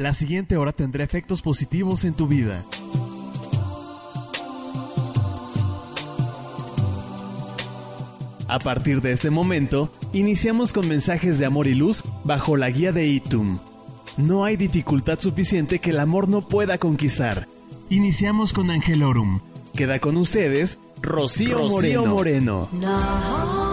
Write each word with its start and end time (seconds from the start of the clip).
La 0.00 0.14
siguiente 0.14 0.56
hora 0.56 0.72
tendrá 0.72 1.04
efectos 1.04 1.42
positivos 1.42 2.06
en 2.06 2.14
tu 2.14 2.26
vida. 2.26 2.64
A 8.48 8.58
partir 8.60 9.02
de 9.02 9.12
este 9.12 9.28
momento, 9.28 9.92
iniciamos 10.14 10.72
con 10.72 10.88
mensajes 10.88 11.38
de 11.38 11.44
amor 11.44 11.66
y 11.66 11.74
luz 11.74 12.02
bajo 12.24 12.56
la 12.56 12.70
guía 12.70 12.92
de 12.92 13.08
Itum. 13.08 13.58
No 14.16 14.46
hay 14.46 14.56
dificultad 14.56 15.20
suficiente 15.20 15.80
que 15.80 15.90
el 15.90 15.98
amor 15.98 16.30
no 16.30 16.40
pueda 16.40 16.78
conquistar. 16.78 17.46
Iniciamos 17.90 18.54
con 18.54 18.70
Angelorum. 18.70 19.40
Queda 19.74 19.98
con 19.98 20.16
ustedes 20.16 20.78
Rocío, 21.02 21.58
Rocío 21.58 22.06
Moreno. 22.06 22.70
Hola 22.72 23.69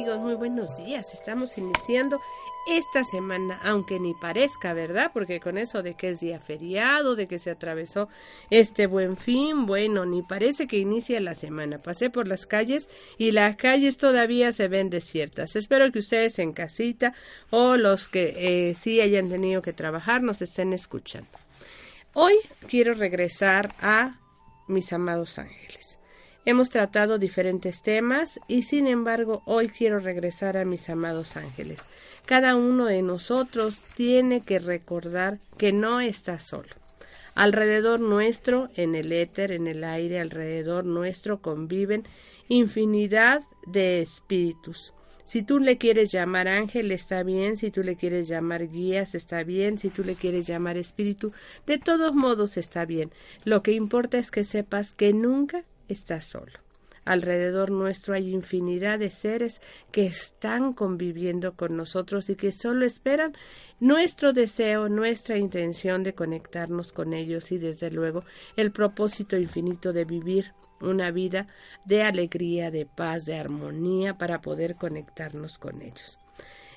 amigos, 0.00 0.18
muy 0.20 0.34
buenos 0.34 0.78
días. 0.78 1.12
Estamos 1.12 1.58
iniciando 1.58 2.22
esta 2.66 3.04
semana, 3.04 3.60
aunque 3.62 4.00
ni 4.00 4.14
parezca, 4.14 4.72
¿verdad? 4.72 5.10
Porque 5.12 5.40
con 5.40 5.58
eso 5.58 5.82
de 5.82 5.92
que 5.92 6.08
es 6.08 6.20
día 6.20 6.40
feriado, 6.40 7.16
de 7.16 7.26
que 7.26 7.38
se 7.38 7.50
atravesó 7.50 8.08
este 8.48 8.86
buen 8.86 9.18
fin, 9.18 9.66
bueno, 9.66 10.06
ni 10.06 10.22
parece 10.22 10.66
que 10.66 10.78
inicie 10.78 11.20
la 11.20 11.34
semana. 11.34 11.76
Pasé 11.76 12.08
por 12.08 12.26
las 12.26 12.46
calles 12.46 12.88
y 13.18 13.32
las 13.32 13.56
calles 13.56 13.98
todavía 13.98 14.52
se 14.52 14.68
ven 14.68 14.88
desiertas. 14.88 15.54
Espero 15.54 15.92
que 15.92 15.98
ustedes 15.98 16.38
en 16.38 16.54
casita 16.54 17.12
o 17.50 17.76
los 17.76 18.08
que 18.08 18.70
eh, 18.70 18.74
sí 18.74 19.02
hayan 19.02 19.28
tenido 19.28 19.60
que 19.60 19.74
trabajar 19.74 20.22
nos 20.22 20.40
estén 20.40 20.72
escuchando. 20.72 21.28
Hoy 22.14 22.36
quiero 22.70 22.94
regresar 22.94 23.74
a 23.82 24.18
mis 24.66 24.94
amados 24.94 25.38
ángeles. 25.38 25.99
Hemos 26.46 26.70
tratado 26.70 27.18
diferentes 27.18 27.82
temas 27.82 28.40
y 28.48 28.62
sin 28.62 28.86
embargo 28.86 29.42
hoy 29.44 29.68
quiero 29.68 30.00
regresar 30.00 30.56
a 30.56 30.64
mis 30.64 30.88
amados 30.88 31.36
ángeles. 31.36 31.84
Cada 32.24 32.56
uno 32.56 32.86
de 32.86 33.02
nosotros 33.02 33.82
tiene 33.94 34.40
que 34.40 34.58
recordar 34.58 35.38
que 35.58 35.72
no 35.72 36.00
está 36.00 36.38
solo. 36.38 36.70
Alrededor 37.34 38.00
nuestro, 38.00 38.70
en 38.74 38.94
el 38.94 39.12
éter, 39.12 39.52
en 39.52 39.66
el 39.66 39.84
aire, 39.84 40.18
alrededor 40.18 40.84
nuestro 40.84 41.42
conviven 41.42 42.04
infinidad 42.48 43.42
de 43.66 44.00
espíritus. 44.00 44.92
Si 45.24 45.42
tú 45.42 45.58
le 45.58 45.78
quieres 45.78 46.10
llamar 46.10 46.48
ángel, 46.48 46.90
está 46.90 47.22
bien, 47.22 47.56
si 47.56 47.70
tú 47.70 47.82
le 47.84 47.96
quieres 47.96 48.28
llamar 48.28 48.68
guías, 48.68 49.14
está 49.14 49.44
bien, 49.44 49.78
si 49.78 49.90
tú 49.90 50.02
le 50.02 50.16
quieres 50.16 50.46
llamar 50.46 50.76
espíritu, 50.76 51.32
de 51.66 51.78
todos 51.78 52.14
modos 52.14 52.56
está 52.56 52.84
bien. 52.84 53.12
Lo 53.44 53.62
que 53.62 53.72
importa 53.72 54.18
es 54.18 54.30
que 54.30 54.42
sepas 54.42 54.92
que 54.94 55.12
nunca 55.12 55.64
estás 55.92 56.26
solo. 56.26 56.52
Alrededor 57.04 57.70
nuestro 57.70 58.14
hay 58.14 58.30
infinidad 58.30 58.98
de 58.98 59.10
seres 59.10 59.60
que 59.90 60.06
están 60.06 60.72
conviviendo 60.72 61.54
con 61.56 61.76
nosotros 61.76 62.30
y 62.30 62.36
que 62.36 62.52
solo 62.52 62.84
esperan 62.84 63.32
nuestro 63.80 64.32
deseo, 64.32 64.88
nuestra 64.88 65.36
intención 65.36 66.04
de 66.04 66.14
conectarnos 66.14 66.92
con 66.92 67.12
ellos 67.12 67.50
y 67.50 67.58
desde 67.58 67.90
luego 67.90 68.24
el 68.56 68.70
propósito 68.70 69.36
infinito 69.36 69.92
de 69.92 70.04
vivir 70.04 70.52
una 70.80 71.10
vida 71.10 71.48
de 71.84 72.02
alegría, 72.02 72.70
de 72.70 72.86
paz, 72.86 73.24
de 73.24 73.36
armonía 73.36 74.16
para 74.16 74.40
poder 74.40 74.76
conectarnos 74.76 75.58
con 75.58 75.82
ellos. 75.82 76.19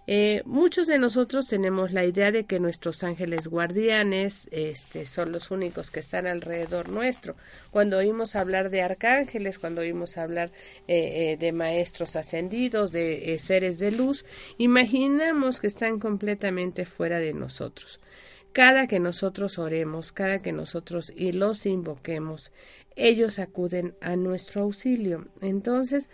Eh, 0.06 0.42
muchos 0.46 0.88
de 0.88 1.00
nosotros 1.00 1.48
tenemos 1.48 1.94
la 1.94 2.04
idea 2.04 2.32
de 2.32 2.44
que 2.44 2.60
nuestros 2.60 3.06
ángeles 3.06 3.48
guardianes 3.48 4.50
este, 4.52 5.06
son 5.06 5.32
los 5.32 5.50
únicos 5.50 5.92
que 5.92 6.02
están 6.02 6.28
alrededor 6.28 6.90
nuestro. 6.90 7.36
Cuando 7.72 7.98
oímos 8.00 8.36
hablar 8.36 8.70
de 8.70 8.82
arcángeles, 8.82 9.60
cuando 9.60 9.82
oímos 9.82 10.18
hablar 10.18 10.52
eh, 10.88 11.32
eh, 11.32 11.38
de 11.38 11.52
maestros 11.54 12.18
ascendidos, 12.18 12.92
de 12.92 13.38
seres 13.40 13.80
de 13.80 13.92
luz, 13.92 14.26
imaginamos 14.58 15.62
que 15.62 15.68
están 15.68 16.00
completamente 16.00 16.86
fuera 16.86 17.20
de 17.20 17.34
nosotros. 17.34 18.02
Cada 18.52 18.86
que 18.86 19.00
nosotros 19.00 19.58
oremos, 19.58 20.12
cada 20.12 20.38
que 20.38 20.52
nosotros 20.52 21.12
y 21.16 21.32
los 21.32 21.66
invoquemos, 21.66 22.52
ellos 22.96 23.40
acuden 23.40 23.96
a 24.00 24.16
nuestro 24.16 24.64
auxilio. 24.64 25.26
Entonces, 25.42 26.10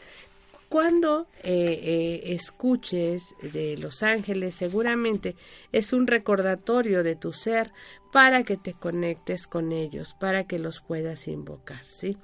cuando 0.69 1.28
eh, 1.44 1.80
eh, 1.84 2.22
escuches 2.34 3.35
de 3.53 3.75
los 3.78 4.03
ángeles, 4.03 4.53
seguramente 4.53 5.35
es 5.72 5.94
un 5.94 6.06
recordatorio 6.06 7.03
de 7.03 7.16
tu 7.16 7.34
ser 7.34 7.74
para 8.12 8.44
que 8.44 8.56
te 8.56 8.74
conectes 8.74 9.47
con 9.47 9.72
ellos, 9.72 10.16
para 10.19 10.46
que 10.46 10.59
los 10.59 10.81
puedas 10.81 11.28
invocar, 11.28 11.84
¿sí? 11.85 12.18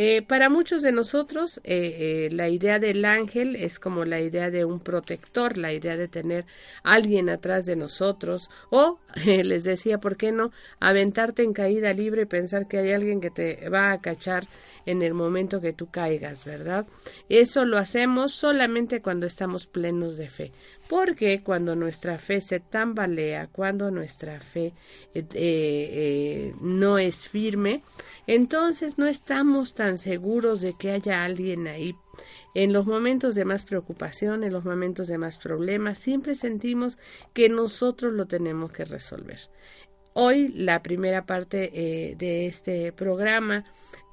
Eh, 0.00 0.22
para 0.22 0.48
muchos 0.48 0.82
de 0.82 0.92
nosotros, 0.92 1.58
eh, 1.64 2.28
eh, 2.28 2.28
la 2.30 2.48
idea 2.48 2.78
del 2.78 3.04
ángel 3.04 3.56
es 3.56 3.80
como 3.80 4.04
la 4.04 4.20
idea 4.20 4.48
de 4.48 4.64
un 4.64 4.78
protector, 4.78 5.58
la 5.58 5.72
idea 5.72 5.96
de 5.96 6.06
tener 6.06 6.46
alguien 6.84 7.28
atrás 7.28 7.66
de 7.66 7.74
nosotros, 7.74 8.48
o 8.70 9.00
les 9.26 9.64
decía, 9.64 9.98
¿por 9.98 10.16
qué 10.16 10.30
no 10.30 10.52
aventarte 10.78 11.42
en 11.42 11.52
caída 11.52 11.92
libre 11.92 12.22
y 12.22 12.26
pensar 12.26 12.68
que 12.68 12.78
hay 12.78 12.92
alguien 12.92 13.20
que 13.20 13.30
te 13.30 13.68
va 13.70 13.90
a 13.90 14.00
cachar 14.00 14.44
en 14.86 15.02
el 15.02 15.14
momento 15.14 15.60
que 15.60 15.72
tú 15.72 15.90
caigas, 15.90 16.44
¿verdad? 16.44 16.86
Eso 17.28 17.64
lo 17.64 17.76
hacemos 17.76 18.32
solamente 18.32 19.02
cuando 19.02 19.26
estamos 19.26 19.66
plenos 19.66 20.16
de 20.16 20.28
fe. 20.28 20.52
Porque 20.88 21.42
cuando 21.42 21.76
nuestra 21.76 22.18
fe 22.18 22.40
se 22.40 22.60
tambalea, 22.60 23.48
cuando 23.48 23.90
nuestra 23.90 24.40
fe 24.40 24.72
no 26.60 26.98
es 26.98 27.28
firme, 27.28 27.82
entonces 28.26 28.98
no 28.98 29.06
estamos 29.06 29.74
tan 29.74 29.98
seguros 29.98 30.60
de 30.60 30.74
que 30.78 30.92
haya 30.92 31.24
alguien 31.24 31.66
ahí. 31.66 31.94
En 32.54 32.72
los 32.72 32.86
momentos 32.86 33.34
de 33.34 33.44
más 33.44 33.64
preocupación, 33.64 34.44
en 34.44 34.52
los 34.52 34.64
momentos 34.64 35.08
de 35.08 35.18
más 35.18 35.38
problemas, 35.38 35.98
siempre 35.98 36.34
sentimos 36.34 36.98
que 37.32 37.48
nosotros 37.48 38.12
lo 38.12 38.26
tenemos 38.26 38.72
que 38.72 38.84
resolver. 38.84 39.38
Hoy 40.14 40.48
la 40.48 40.82
primera 40.82 41.26
parte 41.26 41.70
eh, 41.72 42.16
de 42.16 42.46
este 42.46 42.92
programa 42.92 43.64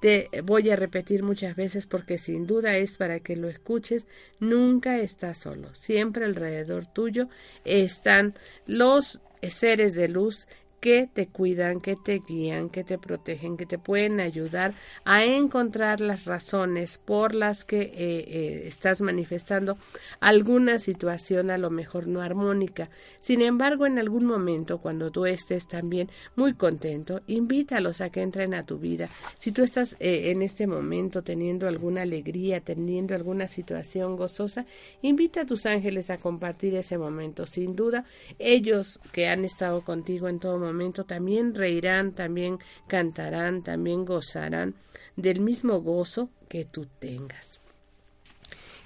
te 0.05 0.29
voy 0.43 0.69
a 0.69 0.75
repetir 0.75 1.23
muchas 1.23 1.55
veces 1.55 1.87
porque 1.87 2.19
sin 2.19 2.45
duda 2.45 2.77
es 2.77 2.95
para 2.95 3.21
que 3.21 3.35
lo 3.35 3.49
escuches, 3.49 4.05
nunca 4.39 4.99
estás 4.99 5.39
solo, 5.39 5.73
siempre 5.73 6.25
alrededor 6.25 6.85
tuyo 6.85 7.27
están 7.63 8.35
los 8.67 9.19
seres 9.41 9.95
de 9.95 10.07
luz 10.07 10.47
que 10.85 11.09
te 11.11 11.25
cuidan, 11.25 11.81
que 11.81 11.95
te 11.95 12.19
guían, 12.19 12.69
que 12.69 12.83
te 12.83 12.99
protegen, 12.99 13.57
que 13.57 13.65
te 13.65 13.79
pueden 13.79 14.19
ayudar 14.19 14.75
a 15.03 15.25
encontrar 15.25 15.99
las 15.99 16.25
razones 16.25 16.99
por 16.99 17.33
las 17.33 17.63
que 17.63 17.81
eh, 17.81 17.91
eh, 17.97 18.63
estás 18.67 19.01
manifestando 19.01 19.79
alguna 20.19 20.77
situación 20.77 21.49
a 21.49 21.57
lo 21.57 21.71
mejor 21.71 22.07
no 22.07 22.21
armónica. 22.21 22.91
Sin 23.17 23.41
embargo, 23.41 23.87
en 23.87 23.97
algún 23.97 24.27
momento, 24.27 24.77
cuando 24.77 25.09
tú 25.09 25.25
estés 25.25 25.67
también 25.67 26.11
muy 26.35 26.53
contento, 26.53 27.23
invítalos 27.25 27.99
a 28.01 28.11
que 28.11 28.21
entren 28.21 28.53
a 28.53 28.63
tu 28.63 28.77
vida. 28.77 29.09
Si 29.38 29.51
tú 29.51 29.63
estás 29.63 29.95
eh, 29.99 30.29
en 30.29 30.43
este 30.43 30.67
momento 30.67 31.23
teniendo 31.23 31.67
alguna 31.67 32.03
alegría, 32.03 32.61
teniendo 32.61 33.15
alguna 33.15 33.47
situación 33.47 34.17
gozosa, 34.17 34.67
invita 35.01 35.41
a 35.41 35.45
tus 35.47 35.65
ángeles 35.65 36.11
a 36.11 36.19
compartir 36.19 36.75
ese 36.75 36.99
momento. 36.99 37.47
Sin 37.47 37.75
duda, 37.75 38.05
ellos 38.38 38.99
que 39.11 39.27
han 39.27 39.45
estado 39.45 39.81
contigo 39.81 40.27
en 40.27 40.38
todo 40.38 40.59
momento 40.59 40.75
también 41.06 41.56
reirán, 41.56 42.12
también 42.12 42.60
cantarán, 42.88 43.63
también 43.63 44.06
gozarán 44.06 44.75
del 45.16 45.39
mismo 45.39 45.81
gozo 45.81 46.30
que 46.50 46.66
tú 46.66 46.88
tengas. 47.00 47.60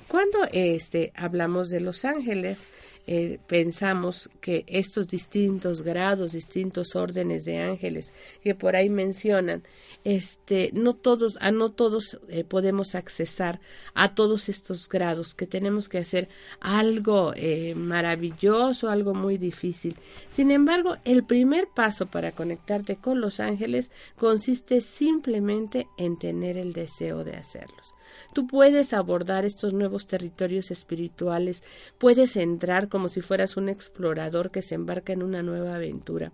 Cuando 0.08 0.40
este, 0.52 1.12
hablamos 1.16 1.70
de 1.70 1.82
los 1.82 2.04
ángeles, 2.04 2.68
eh, 3.12 3.40
pensamos 3.48 4.30
que 4.40 4.66
estos 4.68 5.08
distintos 5.08 5.82
grados, 5.82 6.34
distintos 6.34 6.96
órdenes 6.96 7.44
de 7.44 7.58
ángeles 7.58 8.14
que 8.44 8.54
por 8.54 8.76
ahí 8.76 8.88
mencionan, 8.88 9.64
este, 10.04 10.70
no 10.74 10.94
todos, 10.94 11.36
a 11.42 11.50
no 11.50 11.72
todos 11.72 12.20
eh, 12.28 12.44
podemos 12.44 12.94
accesar 12.94 13.62
a 13.96 14.14
todos 14.14 14.48
estos 14.48 14.88
grados, 14.88 15.34
que 15.34 15.48
tenemos 15.48 15.90
que 15.90 15.98
hacer 15.98 16.30
algo 16.60 17.34
eh, 17.36 17.74
maravilloso, 17.74 18.92
algo 18.92 19.16
muy 19.16 19.40
difícil. 19.40 19.96
Sin 20.30 20.52
embargo, 20.52 20.98
el 21.04 21.24
primer 21.24 21.68
paso 21.68 22.06
para 22.06 22.32
conectarte 22.32 22.98
con 22.98 23.22
los 23.22 23.40
ángeles 23.40 23.90
consiste 24.18 24.82
simplemente 24.82 25.88
en 25.98 26.20
tener 26.20 26.58
el 26.58 26.74
deseo 26.74 27.24
de 27.24 27.38
hacerlos. 27.38 27.96
Tú 28.34 28.48
puedes 28.48 28.94
abordar 28.94 29.46
estos 29.46 29.74
nuevos 29.74 30.08
territorios 30.08 30.72
espirituales, 30.72 31.64
puedes 31.98 32.36
entrar 32.36 32.90
como 32.90 33.10
si 33.10 33.22
fueras 33.22 33.58
un 33.58 33.70
explorador 33.70 34.52
que 34.52 34.62
se 34.62 34.76
embarca 34.76 35.14
en 35.14 35.24
una 35.24 35.44
nueva 35.44 35.76
aventura. 35.76 36.32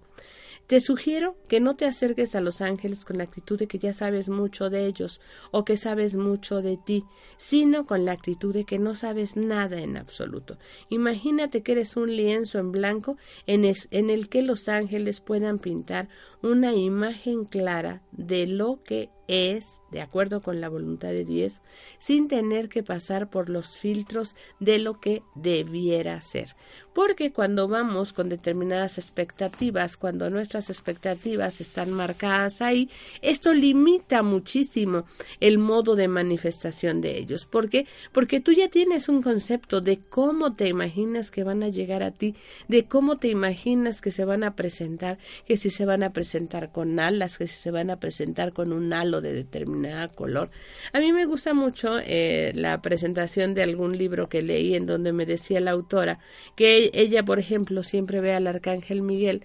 Te 0.68 0.80
sugiero 0.80 1.38
que 1.48 1.60
no 1.60 1.76
te 1.76 1.86
acerques 1.86 2.34
a 2.34 2.42
los 2.42 2.60
ángeles 2.60 3.06
con 3.06 3.20
la 3.20 3.24
actitud 3.24 3.60
de 3.60 3.68
que 3.68 3.78
ya 3.78 3.94
sabes 3.94 4.30
mucho 4.30 4.72
de 4.72 4.88
ellos 4.88 5.22
o 5.52 5.64
que 5.64 5.78
sabes 5.78 6.16
mucho 6.16 6.64
de 6.64 6.76
ti, 6.76 7.04
sino 7.38 7.86
con 7.86 8.04
la 8.04 8.14
actitud 8.14 8.52
de 8.52 8.66
que 8.66 8.80
no 8.80 8.96
sabes 8.96 9.38
nada 9.38 9.80
en 9.80 9.96
absoluto. 9.96 10.58
Imagínate 10.90 11.62
que 11.62 11.74
eres 11.74 11.96
un 11.98 12.16
lienzo 12.16 12.58
en 12.58 12.72
blanco 12.72 13.18
en, 13.46 13.72
en 13.92 14.10
el 14.10 14.28
que 14.28 14.42
los 14.42 14.68
ángeles 14.68 15.22
puedan 15.22 15.60
pintar 15.60 16.10
una 16.46 16.76
imagen 16.76 17.46
clara 17.46 18.04
de 18.12 18.46
lo 18.46 18.84
que 18.84 19.10
es, 19.28 19.82
de 19.92 20.02
acuerdo 20.02 20.42
con 20.42 20.62
la 20.62 20.70
voluntad 20.70 21.10
de 21.10 21.26
Dios, 21.26 21.62
sin 21.98 22.28
tener 22.28 22.70
que 22.70 22.84
pasar 22.84 23.32
por 23.32 23.50
los 23.50 23.78
filtros 23.78 24.36
de 24.60 24.78
lo 24.78 25.00
que 25.00 25.24
debiera 25.34 26.22
ser. 26.22 26.56
Porque 26.94 27.34
cuando 27.34 27.68
vamos 27.68 28.14
con 28.14 28.30
determinadas 28.30 28.98
expectativas, 28.98 29.98
cuando 29.98 30.30
nuestras 30.30 30.70
expectativas 30.70 31.60
están 31.60 31.92
marcadas 31.92 32.62
ahí, 32.62 32.90
esto 33.22 33.54
limita 33.54 34.22
muchísimo 34.22 35.06
el 35.40 35.58
modo 35.58 35.96
de 35.96 36.08
manifestación 36.08 37.02
de 37.02 37.18
ellos. 37.18 37.46
¿Por 37.46 37.70
qué? 37.70 37.86
Porque 38.14 38.40
tú 38.40 38.54
ya 38.54 38.70
tienes 38.70 39.10
un 39.10 39.22
concepto 39.22 39.82
de 39.82 40.00
cómo 40.00 40.54
te 40.54 40.70
imaginas 40.70 41.32
que 41.32 41.44
van 41.44 41.64
a 41.64 41.70
llegar 41.70 42.04
a 42.04 42.12
ti, 42.12 42.36
de 42.70 42.86
cómo 42.86 43.18
te 43.18 43.28
imaginas 43.28 44.00
que 44.00 44.12
se 44.12 44.24
van 44.24 44.44
a 44.44 44.56
presentar, 44.56 45.18
que 45.46 45.58
si 45.58 45.70
se 45.70 45.86
van 45.86 46.04
a 46.04 46.12
presentar 46.12 46.35
con 46.72 47.00
alas, 47.00 47.38
que 47.38 47.48
se 47.48 47.72
van 47.72 47.90
a 47.90 48.00
presentar 48.00 48.54
con 48.54 48.74
un 48.74 48.92
halo 48.94 49.22
de 49.22 49.34
determinada 49.34 50.08
color. 50.08 50.50
A 50.94 51.00
mí 51.00 51.14
me 51.14 51.26
gusta 51.26 51.54
mucho 51.54 51.98
eh, 52.00 52.52
la 52.56 52.82
presentación 52.82 53.54
de 53.54 53.64
algún 53.64 53.98
libro 53.98 54.28
que 54.30 54.42
leí 54.42 54.76
en 54.76 54.86
donde 54.86 55.14
me 55.14 55.26
decía 55.26 55.60
la 55.60 55.72
autora 55.72 56.20
que 56.56 56.92
ella, 56.94 57.24
por 57.24 57.40
ejemplo, 57.40 57.84
siempre 57.84 58.22
ve 58.22 58.34
al 58.34 58.48
arcángel 58.48 59.02
Miguel 59.02 59.44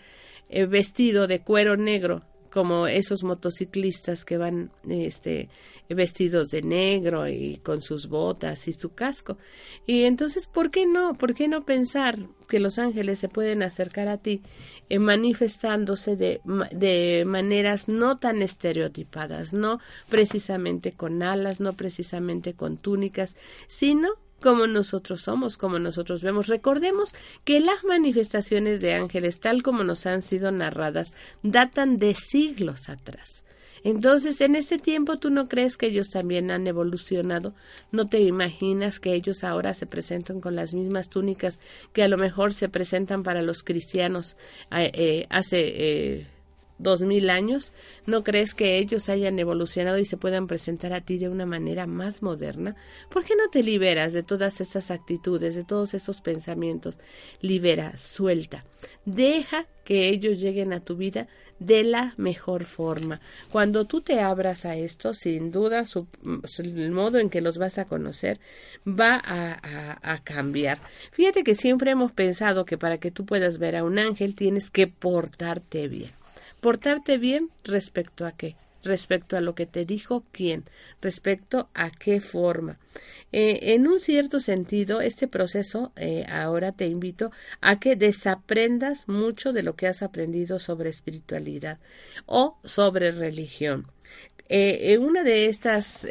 eh, 0.48 0.66
vestido 0.66 1.26
de 1.26 1.40
cuero 1.40 1.76
negro 1.76 2.22
como 2.50 2.86
esos 2.86 3.22
motociclistas 3.22 4.24
que 4.24 4.36
van 4.36 4.70
este 4.88 5.48
vestidos 5.88 6.50
de 6.50 6.62
negro 6.62 7.28
y 7.28 7.58
con 7.58 7.82
sus 7.82 8.08
botas 8.08 8.68
y 8.68 8.72
su 8.72 8.94
casco. 8.94 9.38
Y 9.86 10.02
entonces, 10.02 10.46
¿por 10.46 10.70
qué 10.70 10.86
no? 10.86 11.14
¿Por 11.14 11.34
qué 11.34 11.48
no 11.48 11.64
pensar 11.64 12.18
que 12.48 12.60
los 12.60 12.78
ángeles 12.78 13.18
se 13.18 13.28
pueden 13.28 13.62
acercar 13.62 14.08
a 14.08 14.18
ti 14.18 14.42
eh, 14.88 14.98
manifestándose 14.98 16.16
de, 16.16 16.40
de 16.72 17.24
maneras 17.26 17.88
no 17.88 18.18
tan 18.18 18.42
estereotipadas, 18.42 19.52
no 19.52 19.80
precisamente 20.08 20.92
con 20.92 21.22
alas, 21.22 21.60
no 21.60 21.72
precisamente 21.72 22.54
con 22.54 22.76
túnicas, 22.76 23.36
sino 23.66 24.10
como 24.40 24.66
nosotros 24.66 25.22
somos, 25.22 25.56
como 25.56 25.78
nosotros 25.78 26.22
vemos. 26.22 26.48
Recordemos 26.48 27.14
que 27.44 27.60
las 27.60 27.84
manifestaciones 27.84 28.80
de 28.80 28.94
ángeles, 28.94 29.40
tal 29.40 29.62
como 29.62 29.84
nos 29.84 30.06
han 30.06 30.22
sido 30.22 30.50
narradas, 30.50 31.12
datan 31.42 31.98
de 31.98 32.14
siglos 32.14 32.88
atrás. 32.88 33.44
Entonces, 33.82 34.40
en 34.40 34.56
ese 34.56 34.78
tiempo 34.78 35.16
tú 35.16 35.30
no 35.30 35.48
crees 35.48 35.76
que 35.76 35.86
ellos 35.86 36.10
también 36.10 36.50
han 36.50 36.66
evolucionado, 36.66 37.54
no 37.92 38.08
te 38.08 38.20
imaginas 38.20 39.00
que 39.00 39.14
ellos 39.14 39.42
ahora 39.42 39.72
se 39.74 39.86
presentan 39.86 40.40
con 40.40 40.54
las 40.54 40.74
mismas 40.74 41.08
túnicas 41.08 41.58
que 41.92 42.02
a 42.02 42.08
lo 42.08 42.18
mejor 42.18 42.52
se 42.52 42.68
presentan 42.68 43.22
para 43.22 43.42
los 43.42 43.62
cristianos 43.62 44.36
eh, 44.70 44.90
eh, 44.92 45.26
hace 45.30 45.60
eh, 45.60 46.26
dos 46.82 47.02
mil 47.02 47.30
años, 47.30 47.72
¿no 48.06 48.24
crees 48.24 48.54
que 48.54 48.78
ellos 48.78 49.08
hayan 49.08 49.38
evolucionado 49.38 49.98
y 49.98 50.04
se 50.04 50.16
puedan 50.16 50.46
presentar 50.46 50.92
a 50.92 51.00
ti 51.00 51.18
de 51.18 51.28
una 51.28 51.46
manera 51.46 51.86
más 51.86 52.22
moderna? 52.22 52.76
¿Por 53.08 53.24
qué 53.24 53.36
no 53.36 53.48
te 53.50 53.62
liberas 53.62 54.12
de 54.12 54.22
todas 54.22 54.60
esas 54.60 54.90
actitudes, 54.90 55.54
de 55.54 55.64
todos 55.64 55.94
esos 55.94 56.20
pensamientos? 56.20 56.98
Libera, 57.40 57.96
suelta, 57.96 58.64
deja 59.04 59.66
que 59.84 60.08
ellos 60.08 60.40
lleguen 60.40 60.72
a 60.72 60.78
tu 60.78 60.94
vida 60.96 61.26
de 61.58 61.82
la 61.82 62.14
mejor 62.16 62.64
forma. 62.64 63.20
Cuando 63.50 63.84
tú 63.84 64.00
te 64.00 64.20
abras 64.20 64.64
a 64.64 64.76
esto, 64.76 65.14
sin 65.14 65.50
duda 65.50 65.82
el 66.58 66.90
modo 66.92 67.18
en 67.18 67.28
que 67.28 67.40
los 67.40 67.58
vas 67.58 67.78
a 67.78 67.86
conocer 67.86 68.38
va 68.86 69.20
a, 69.22 70.18
cambiar. 70.22 70.78
Fíjate 71.10 71.42
que 71.42 71.54
siempre 71.54 71.90
hemos 71.90 72.12
pensado 72.12 72.64
que 72.64 72.78
para 72.78 72.98
que 72.98 73.10
tú 73.10 73.26
puedas 73.26 73.58
ver 73.58 73.74
a 73.74 73.82
un 73.82 73.98
ángel 73.98 74.36
tienes 74.36 74.70
que 74.70 74.86
portarte 74.86 75.88
bien. 75.88 76.10
Portarte 76.60 77.18
bien 77.18 77.50
respecto 77.64 78.26
a 78.26 78.32
qué? 78.32 78.56
respecto 78.82 79.36
a 79.36 79.40
lo 79.40 79.54
que 79.54 79.66
te 79.66 79.84
dijo 79.84 80.24
quién, 80.32 80.64
respecto 81.00 81.68
a 81.74 81.90
qué 81.90 82.20
forma. 82.20 82.78
Eh, 83.32 83.74
en 83.74 83.86
un 83.86 84.00
cierto 84.00 84.40
sentido, 84.40 85.00
este 85.00 85.28
proceso 85.28 85.92
eh, 85.96 86.24
ahora 86.28 86.72
te 86.72 86.86
invito 86.86 87.30
a 87.60 87.78
que 87.78 87.96
desaprendas 87.96 89.08
mucho 89.08 89.52
de 89.52 89.62
lo 89.62 89.74
que 89.76 89.86
has 89.86 90.02
aprendido 90.02 90.58
sobre 90.58 90.90
espiritualidad 90.90 91.78
o 92.26 92.58
sobre 92.64 93.12
religión. 93.12 93.86
Eh, 94.48 94.98
una 94.98 95.22
de 95.22 95.46
estas 95.46 96.04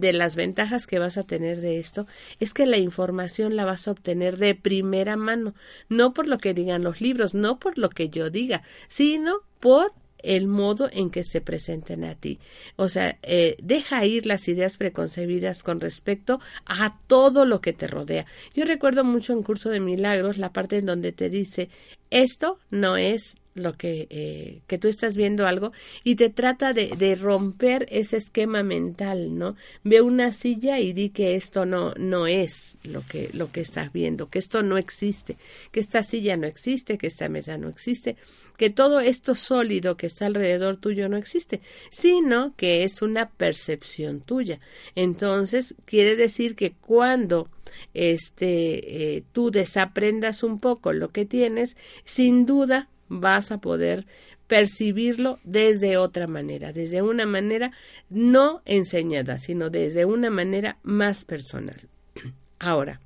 de 0.00 0.12
las 0.12 0.36
ventajas 0.36 0.86
que 0.86 0.98
vas 0.98 1.16
a 1.16 1.22
tener 1.22 1.60
de 1.60 1.78
esto 1.78 2.06
es 2.40 2.54
que 2.54 2.66
la 2.66 2.78
información 2.78 3.56
la 3.56 3.64
vas 3.64 3.88
a 3.88 3.92
obtener 3.92 4.36
de 4.38 4.54
primera 4.54 5.16
mano, 5.16 5.54
no 5.88 6.12
por 6.12 6.26
lo 6.26 6.38
que 6.38 6.54
digan 6.54 6.82
los 6.82 7.00
libros, 7.00 7.34
no 7.34 7.58
por 7.58 7.78
lo 7.78 7.88
que 7.90 8.08
yo 8.08 8.30
diga, 8.30 8.62
sino 8.88 9.40
por 9.60 9.92
el 10.24 10.48
modo 10.48 10.88
en 10.90 11.10
que 11.10 11.22
se 11.22 11.40
presenten 11.40 12.02
a 12.04 12.14
ti. 12.14 12.38
O 12.76 12.88
sea, 12.88 13.18
eh, 13.22 13.56
deja 13.62 14.06
ir 14.06 14.26
las 14.26 14.48
ideas 14.48 14.78
preconcebidas 14.78 15.62
con 15.62 15.80
respecto 15.80 16.40
a 16.64 16.98
todo 17.06 17.44
lo 17.44 17.60
que 17.60 17.74
te 17.74 17.86
rodea. 17.86 18.24
Yo 18.54 18.64
recuerdo 18.64 19.04
mucho 19.04 19.34
en 19.34 19.42
Curso 19.42 19.68
de 19.68 19.80
Milagros 19.80 20.38
la 20.38 20.52
parte 20.52 20.78
en 20.78 20.86
donde 20.86 21.12
te 21.12 21.28
dice 21.28 21.68
esto 22.10 22.58
no 22.70 22.96
es 22.96 23.36
lo 23.54 23.76
que, 23.76 24.06
eh, 24.10 24.60
que 24.66 24.78
tú 24.78 24.88
estás 24.88 25.16
viendo 25.16 25.46
algo 25.46 25.72
y 26.02 26.16
te 26.16 26.28
trata 26.28 26.72
de, 26.72 26.88
de, 26.88 27.14
romper 27.14 27.86
ese 27.90 28.16
esquema 28.16 28.62
mental, 28.62 29.38
¿no? 29.38 29.56
Ve 29.84 30.00
una 30.00 30.32
silla 30.32 30.80
y 30.80 30.92
di 30.92 31.10
que 31.10 31.36
esto 31.36 31.64
no, 31.64 31.94
no 31.94 32.26
es 32.26 32.78
lo 32.82 33.02
que, 33.06 33.30
lo 33.32 33.52
que 33.52 33.60
estás 33.60 33.92
viendo, 33.92 34.28
que 34.28 34.40
esto 34.40 34.62
no 34.62 34.76
existe, 34.76 35.36
que 35.70 35.80
esta 35.80 36.02
silla 36.02 36.36
no 36.36 36.46
existe, 36.46 36.98
que 36.98 37.06
esta 37.06 37.28
mesa 37.28 37.56
no 37.56 37.68
existe, 37.68 38.16
que 38.56 38.70
todo 38.70 39.00
esto 39.00 39.34
sólido 39.34 39.96
que 39.96 40.06
está 40.06 40.26
alrededor 40.26 40.76
tuyo 40.78 41.08
no 41.08 41.16
existe, 41.16 41.60
sino 41.90 42.54
que 42.56 42.82
es 42.82 43.02
una 43.02 43.30
percepción 43.30 44.20
tuya. 44.20 44.58
Entonces, 44.96 45.74
quiere 45.84 46.16
decir 46.16 46.56
que 46.56 46.72
cuando 46.72 47.48
este, 47.92 49.16
eh, 49.16 49.24
tú 49.32 49.50
desaprendas 49.50 50.42
un 50.42 50.58
poco 50.60 50.92
lo 50.92 51.10
que 51.10 51.24
tienes, 51.24 51.76
sin 52.04 52.46
duda 52.46 52.88
vas 53.20 53.52
a 53.52 53.58
poder 53.58 54.06
percibirlo 54.46 55.38
desde 55.44 55.96
otra 55.96 56.26
manera, 56.26 56.72
desde 56.72 57.02
una 57.02 57.26
manera 57.26 57.72
no 58.10 58.62
enseñada, 58.64 59.38
sino 59.38 59.70
desde 59.70 60.04
una 60.04 60.30
manera 60.30 60.78
más 60.82 61.24
personal. 61.24 61.88
Ahora, 62.58 63.00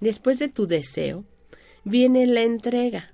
después 0.00 0.38
de 0.38 0.48
tu 0.48 0.66
deseo, 0.66 1.24
viene 1.84 2.26
la 2.26 2.42
entrega. 2.42 3.12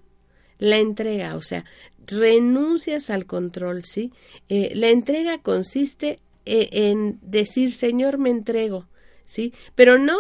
la 0.60 0.78
entrega, 0.78 1.36
o 1.36 1.42
sea, 1.42 1.64
renuncias 2.06 3.10
al 3.10 3.26
control, 3.26 3.84
¿sí? 3.84 4.12
Eh, 4.48 4.72
la 4.74 4.88
entrega 4.88 5.38
consiste 5.38 6.18
eh, 6.46 6.68
en 6.72 7.18
decir, 7.22 7.70
Señor, 7.70 8.18
me 8.18 8.30
entrego, 8.30 8.88
¿sí? 9.24 9.52
Pero 9.76 9.98
no, 9.98 10.18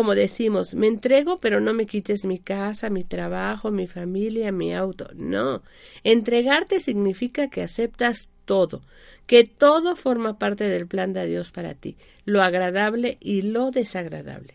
como 0.00 0.14
decimos, 0.14 0.74
me 0.74 0.86
entrego, 0.86 1.36
pero 1.40 1.60
no 1.60 1.74
me 1.74 1.84
quites 1.84 2.24
mi 2.24 2.38
casa, 2.38 2.88
mi 2.88 3.04
trabajo, 3.04 3.70
mi 3.70 3.86
familia, 3.86 4.50
mi 4.50 4.74
auto. 4.74 5.10
No, 5.14 5.62
entregarte 6.04 6.80
significa 6.80 7.50
que 7.50 7.60
aceptas 7.60 8.30
todo, 8.46 8.80
que 9.26 9.44
todo 9.44 9.96
forma 9.96 10.38
parte 10.38 10.64
del 10.64 10.86
plan 10.86 11.12
de 11.12 11.26
Dios 11.26 11.52
para 11.52 11.74
ti, 11.74 11.98
lo 12.24 12.40
agradable 12.40 13.18
y 13.20 13.42
lo 13.42 13.70
desagradable. 13.70 14.54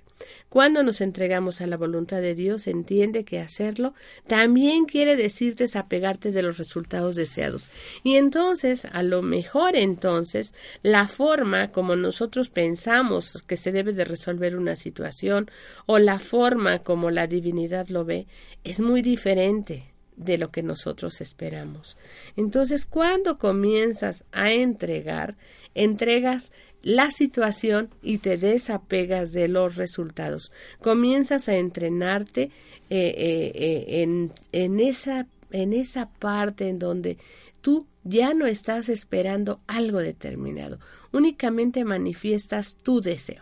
Cuando 0.50 0.84
nos 0.84 1.02
entregamos 1.02 1.60
a 1.60 1.68
la 1.68 1.78
voluntad 1.78 2.22
de 2.22 2.36
Dios, 2.36 2.68
entiende 2.68 3.26
que 3.26 3.40
hacerlo 3.40 3.94
también 4.28 4.86
quiere 4.86 5.16
decir 5.16 5.56
desapegarte 5.56 6.32
de 6.32 6.42
los 6.42 6.58
resultados 6.58 7.16
deseados. 7.16 7.68
Y 8.04 8.16
entonces, 8.16 8.86
a 8.92 9.04
lo 9.04 9.22
mejor 9.22 9.76
entonces, 9.76 10.54
la 10.82 11.08
forma 11.08 11.72
como 11.72 11.96
nosotros 11.96 12.50
pensamos 12.50 13.44
que 13.46 13.58
se 13.58 13.72
debe 13.72 13.94
de 13.94 14.06
resolver 14.06 14.56
una 14.56 14.76
situación 14.76 15.50
o 15.86 16.00
la 16.00 16.20
forma 16.20 16.80
como 16.80 17.12
la 17.12 17.28
divinidad 17.28 17.88
lo 17.90 18.06
ve 18.06 18.28
es 18.64 18.80
muy 18.80 19.02
diferente 19.02 19.92
de 20.16 20.38
lo 20.38 20.50
que 20.52 20.64
nosotros 20.64 21.22
esperamos. 21.22 21.98
Entonces, 22.38 22.86
cuando 22.86 23.38
comienzas 23.38 24.24
a 24.32 24.52
entregar, 24.52 25.36
entregas 25.74 26.52
la 26.86 27.10
situación 27.10 27.89
y 28.04 28.20
te 28.20 28.38
desapegas 28.38 29.32
de 29.32 29.48
los 29.48 29.75
resultados. 29.75 30.51
Comienzas 30.82 31.50
a 31.50 31.56
entrenarte 31.56 32.44
eh, 32.44 32.51
eh, 32.92 33.51
eh, 33.56 33.86
en, 34.04 34.32
en, 34.51 34.80
esa, 34.80 35.25
en 35.50 35.74
esa 35.74 36.08
parte 36.08 36.70
en 36.70 36.77
donde 36.77 37.18
tú 37.62 37.88
ya 38.04 38.36
no 38.36 38.46
estás 38.46 38.89
esperando 38.89 39.62
algo 39.65 39.98
determinado, 39.98 40.77
únicamente 41.12 41.84
manifiestas 41.84 42.75
tu 42.75 43.01
deseo. 43.01 43.42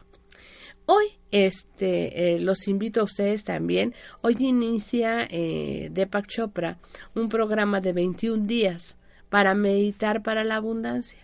Hoy 0.85 1.07
este, 1.31 2.39
los 2.39 2.69
invito 2.69 3.01
a 3.01 3.05
ustedes 3.05 3.43
también. 3.43 3.93
Hoy 4.21 4.37
inicia 4.39 5.27
Deepak 5.27 6.27
Chopra 6.27 6.77
un 7.13 7.27
programa 7.27 7.81
de 7.81 7.91
21 7.91 8.45
días 8.45 8.95
para 9.29 9.53
meditar 9.53 10.23
para 10.23 10.45
la 10.45 10.55
abundancia. 10.55 11.23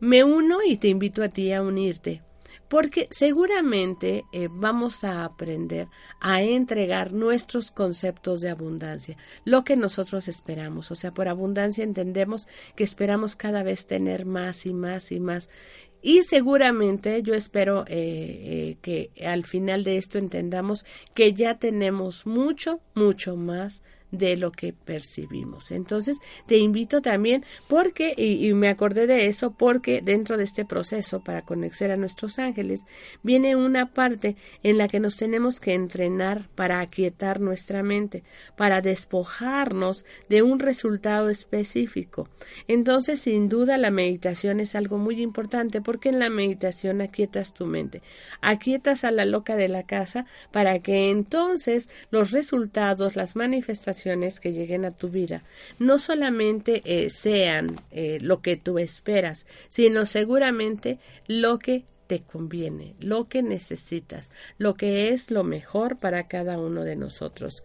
Me 0.00 0.24
uno 0.24 0.58
y 0.66 0.76
te 0.76 0.88
invito 0.88 1.22
a 1.22 1.28
ti 1.28 1.52
a 1.52 1.62
unirte, 1.62 2.22
porque 2.68 3.08
seguramente 3.10 4.24
eh, 4.32 4.48
vamos 4.50 5.04
a 5.04 5.24
aprender 5.24 5.88
a 6.20 6.42
entregar 6.42 7.12
nuestros 7.12 7.70
conceptos 7.70 8.40
de 8.40 8.50
abundancia, 8.50 9.16
lo 9.44 9.64
que 9.64 9.76
nosotros 9.76 10.28
esperamos. 10.28 10.90
O 10.90 10.94
sea, 10.94 11.12
por 11.12 11.28
abundancia 11.28 11.84
entendemos 11.84 12.48
que 12.76 12.84
esperamos 12.84 13.36
cada 13.36 13.62
vez 13.62 13.86
tener 13.86 14.26
más 14.26 14.66
y 14.66 14.74
más 14.74 15.12
y 15.12 15.20
más. 15.20 15.48
Y 16.02 16.22
seguramente 16.24 17.22
yo 17.22 17.34
espero 17.34 17.86
eh, 17.86 17.94
eh, 17.96 18.76
que 18.82 19.10
al 19.24 19.46
final 19.46 19.84
de 19.84 19.96
esto 19.96 20.18
entendamos 20.18 20.84
que 21.14 21.32
ya 21.32 21.58
tenemos 21.58 22.26
mucho, 22.26 22.80
mucho 22.94 23.36
más 23.36 23.82
de 24.14 24.36
lo 24.36 24.52
que 24.52 24.72
percibimos. 24.72 25.70
Entonces, 25.70 26.18
te 26.46 26.58
invito 26.58 27.00
también 27.00 27.44
porque, 27.68 28.14
y, 28.16 28.52
me 28.54 28.68
acordé 28.68 29.06
de 29.06 29.26
eso, 29.26 29.52
porque 29.52 30.00
dentro 30.02 30.36
de 30.36 30.44
este 30.44 30.64
proceso 30.64 31.20
para 31.20 31.42
conocer 31.42 31.90
a 31.90 31.96
nuestros 31.96 32.38
ángeles, 32.38 32.84
viene 33.22 33.56
una 33.56 33.92
parte 33.92 34.36
en 34.62 34.78
la 34.78 34.88
que 34.88 35.00
nos 35.00 35.16
tenemos 35.16 35.60
que 35.60 35.74
entrenar 35.74 36.48
para 36.54 36.80
aquietar 36.80 37.40
nuestra 37.40 37.82
mente, 37.82 38.22
para 38.56 38.80
despojarnos 38.80 40.04
de 40.28 40.42
un 40.42 40.58
resultado 40.58 41.28
específico. 41.28 42.28
Entonces, 42.68 43.20
sin 43.20 43.48
duda, 43.48 43.78
la 43.78 43.90
meditación 43.90 44.60
es 44.60 44.74
algo 44.74 44.98
muy 44.98 45.20
importante 45.20 45.80
porque 45.80 46.08
en 46.08 46.18
la 46.18 46.30
meditación 46.30 47.00
aquietas 47.00 47.54
tu 47.54 47.66
mente, 47.66 48.02
aquietas 48.40 49.04
a 49.04 49.10
la 49.10 49.24
loca 49.24 49.56
de 49.56 49.68
la 49.68 49.84
casa 49.84 50.26
para 50.52 50.78
que 50.80 51.10
entonces 51.10 51.88
los 52.10 52.30
resultados, 52.30 53.16
las 53.16 53.36
manifestaciones, 53.36 54.03
que 54.40 54.52
lleguen 54.52 54.84
a 54.84 54.90
tu 54.90 55.08
vida 55.08 55.42
no 55.78 55.98
solamente 55.98 56.82
eh, 56.84 57.10
sean 57.10 57.76
eh, 57.90 58.18
lo 58.20 58.42
que 58.42 58.56
tú 58.56 58.78
esperas, 58.78 59.46
sino 59.68 60.06
seguramente 60.06 60.98
lo 61.26 61.58
que 61.58 61.84
te 62.06 62.20
conviene, 62.20 62.94
lo 63.00 63.28
que 63.28 63.42
necesitas, 63.42 64.30
lo 64.58 64.74
que 64.74 65.08
es 65.08 65.30
lo 65.30 65.42
mejor 65.42 65.98
para 65.98 66.28
cada 66.28 66.58
uno 66.58 66.84
de 66.84 66.96
nosotros. 66.96 67.62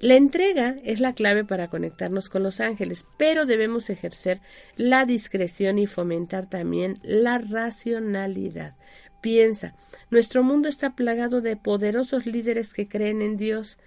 La 0.00 0.14
entrega 0.14 0.76
es 0.84 1.00
la 1.00 1.14
clave 1.14 1.44
para 1.44 1.68
conectarnos 1.68 2.28
con 2.28 2.42
los 2.42 2.60
ángeles, 2.60 3.06
pero 3.16 3.46
debemos 3.46 3.90
ejercer 3.90 4.40
la 4.76 5.06
discreción 5.06 5.78
y 5.78 5.86
fomentar 5.86 6.48
también 6.48 6.98
la 7.02 7.38
racionalidad. 7.38 8.76
Piensa, 9.22 9.74
nuestro 10.10 10.42
mundo 10.42 10.68
está 10.68 10.94
plagado 10.94 11.40
de 11.40 11.56
poderosos 11.56 12.26
líderes 12.26 12.74
que 12.74 12.86
creen 12.86 13.22
en 13.22 13.38
Dios, 13.38 13.78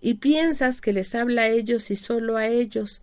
y 0.00 0.14
piensas 0.14 0.80
que 0.80 0.92
les 0.92 1.14
habla 1.14 1.42
a 1.42 1.48
ellos 1.48 1.90
y 1.90 1.96
solo 1.96 2.36
a 2.36 2.46
ellos, 2.46 3.02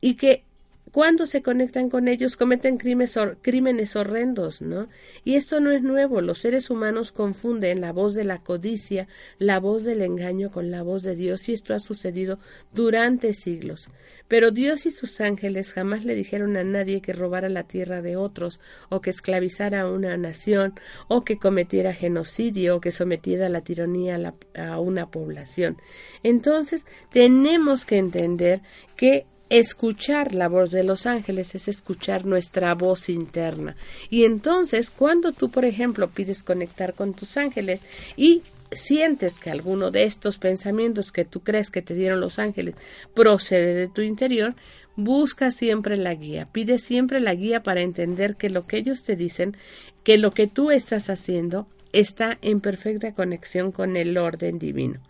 y 0.00 0.14
que 0.14 0.44
cuando 0.92 1.26
se 1.26 1.42
conectan 1.42 1.90
con 1.90 2.08
ellos 2.08 2.36
cometen 2.36 2.78
crímenes, 2.78 3.96
horrendos, 3.96 4.62
¿no? 4.62 4.88
Y 5.24 5.34
esto 5.34 5.60
no 5.60 5.70
es 5.70 5.82
nuevo, 5.82 6.20
los 6.20 6.38
seres 6.38 6.70
humanos 6.70 7.12
confunden 7.12 7.80
la 7.80 7.92
voz 7.92 8.14
de 8.14 8.24
la 8.24 8.38
codicia, 8.38 9.08
la 9.38 9.60
voz 9.60 9.84
del 9.84 10.02
engaño 10.02 10.50
con 10.50 10.70
la 10.70 10.82
voz 10.82 11.02
de 11.02 11.14
Dios, 11.14 11.48
y 11.48 11.52
esto 11.52 11.74
ha 11.74 11.78
sucedido 11.78 12.38
durante 12.72 13.32
siglos. 13.32 13.88
Pero 14.28 14.50
Dios 14.50 14.86
y 14.86 14.90
sus 14.90 15.20
ángeles 15.20 15.72
jamás 15.72 16.04
le 16.04 16.14
dijeron 16.14 16.56
a 16.56 16.64
nadie 16.64 17.00
que 17.00 17.12
robara 17.12 17.48
la 17.48 17.64
tierra 17.64 18.02
de 18.02 18.16
otros, 18.16 18.60
o 18.88 19.00
que 19.00 19.10
esclavizara 19.10 19.82
a 19.82 19.90
una 19.90 20.16
nación, 20.16 20.74
o 21.08 21.22
que 21.22 21.38
cometiera 21.38 21.92
genocidio, 21.92 22.76
o 22.76 22.80
que 22.80 22.92
sometiera 22.92 23.46
a 23.46 23.50
la 23.50 23.62
tiranía 23.62 24.34
a 24.54 24.80
una 24.80 25.10
población. 25.10 25.76
Entonces, 26.22 26.86
tenemos 27.10 27.84
que 27.84 27.98
entender 27.98 28.60
que 28.96 29.26
Escuchar 29.50 30.34
la 30.34 30.48
voz 30.48 30.70
de 30.70 30.82
los 30.82 31.06
ángeles 31.06 31.54
es 31.54 31.68
escuchar 31.68 32.26
nuestra 32.26 32.74
voz 32.74 33.08
interna. 33.08 33.76
Y 34.10 34.24
entonces, 34.24 34.90
cuando 34.90 35.32
tú, 35.32 35.50
por 35.50 35.64
ejemplo, 35.64 36.08
pides 36.08 36.42
conectar 36.42 36.92
con 36.92 37.14
tus 37.14 37.36
ángeles 37.38 37.82
y 38.16 38.42
sientes 38.70 39.38
que 39.38 39.50
alguno 39.50 39.90
de 39.90 40.04
estos 40.04 40.38
pensamientos 40.38 41.12
que 41.12 41.24
tú 41.24 41.40
crees 41.40 41.70
que 41.70 41.82
te 41.82 41.94
dieron 41.94 42.20
los 42.20 42.38
ángeles 42.38 42.74
procede 43.14 43.74
de 43.74 43.88
tu 43.88 44.02
interior, 44.02 44.54
busca 44.96 45.50
siempre 45.50 45.96
la 45.96 46.14
guía, 46.14 46.46
pide 46.52 46.78
siempre 46.78 47.20
la 47.20 47.34
guía 47.34 47.62
para 47.62 47.80
entender 47.80 48.36
que 48.36 48.50
lo 48.50 48.66
que 48.66 48.78
ellos 48.78 49.04
te 49.04 49.16
dicen, 49.16 49.56
que 50.04 50.18
lo 50.18 50.30
que 50.30 50.46
tú 50.46 50.70
estás 50.70 51.08
haciendo 51.08 51.66
está 51.92 52.36
en 52.42 52.60
perfecta 52.60 53.12
conexión 53.12 53.72
con 53.72 53.96
el 53.96 54.18
orden 54.18 54.58
divino. 54.58 55.00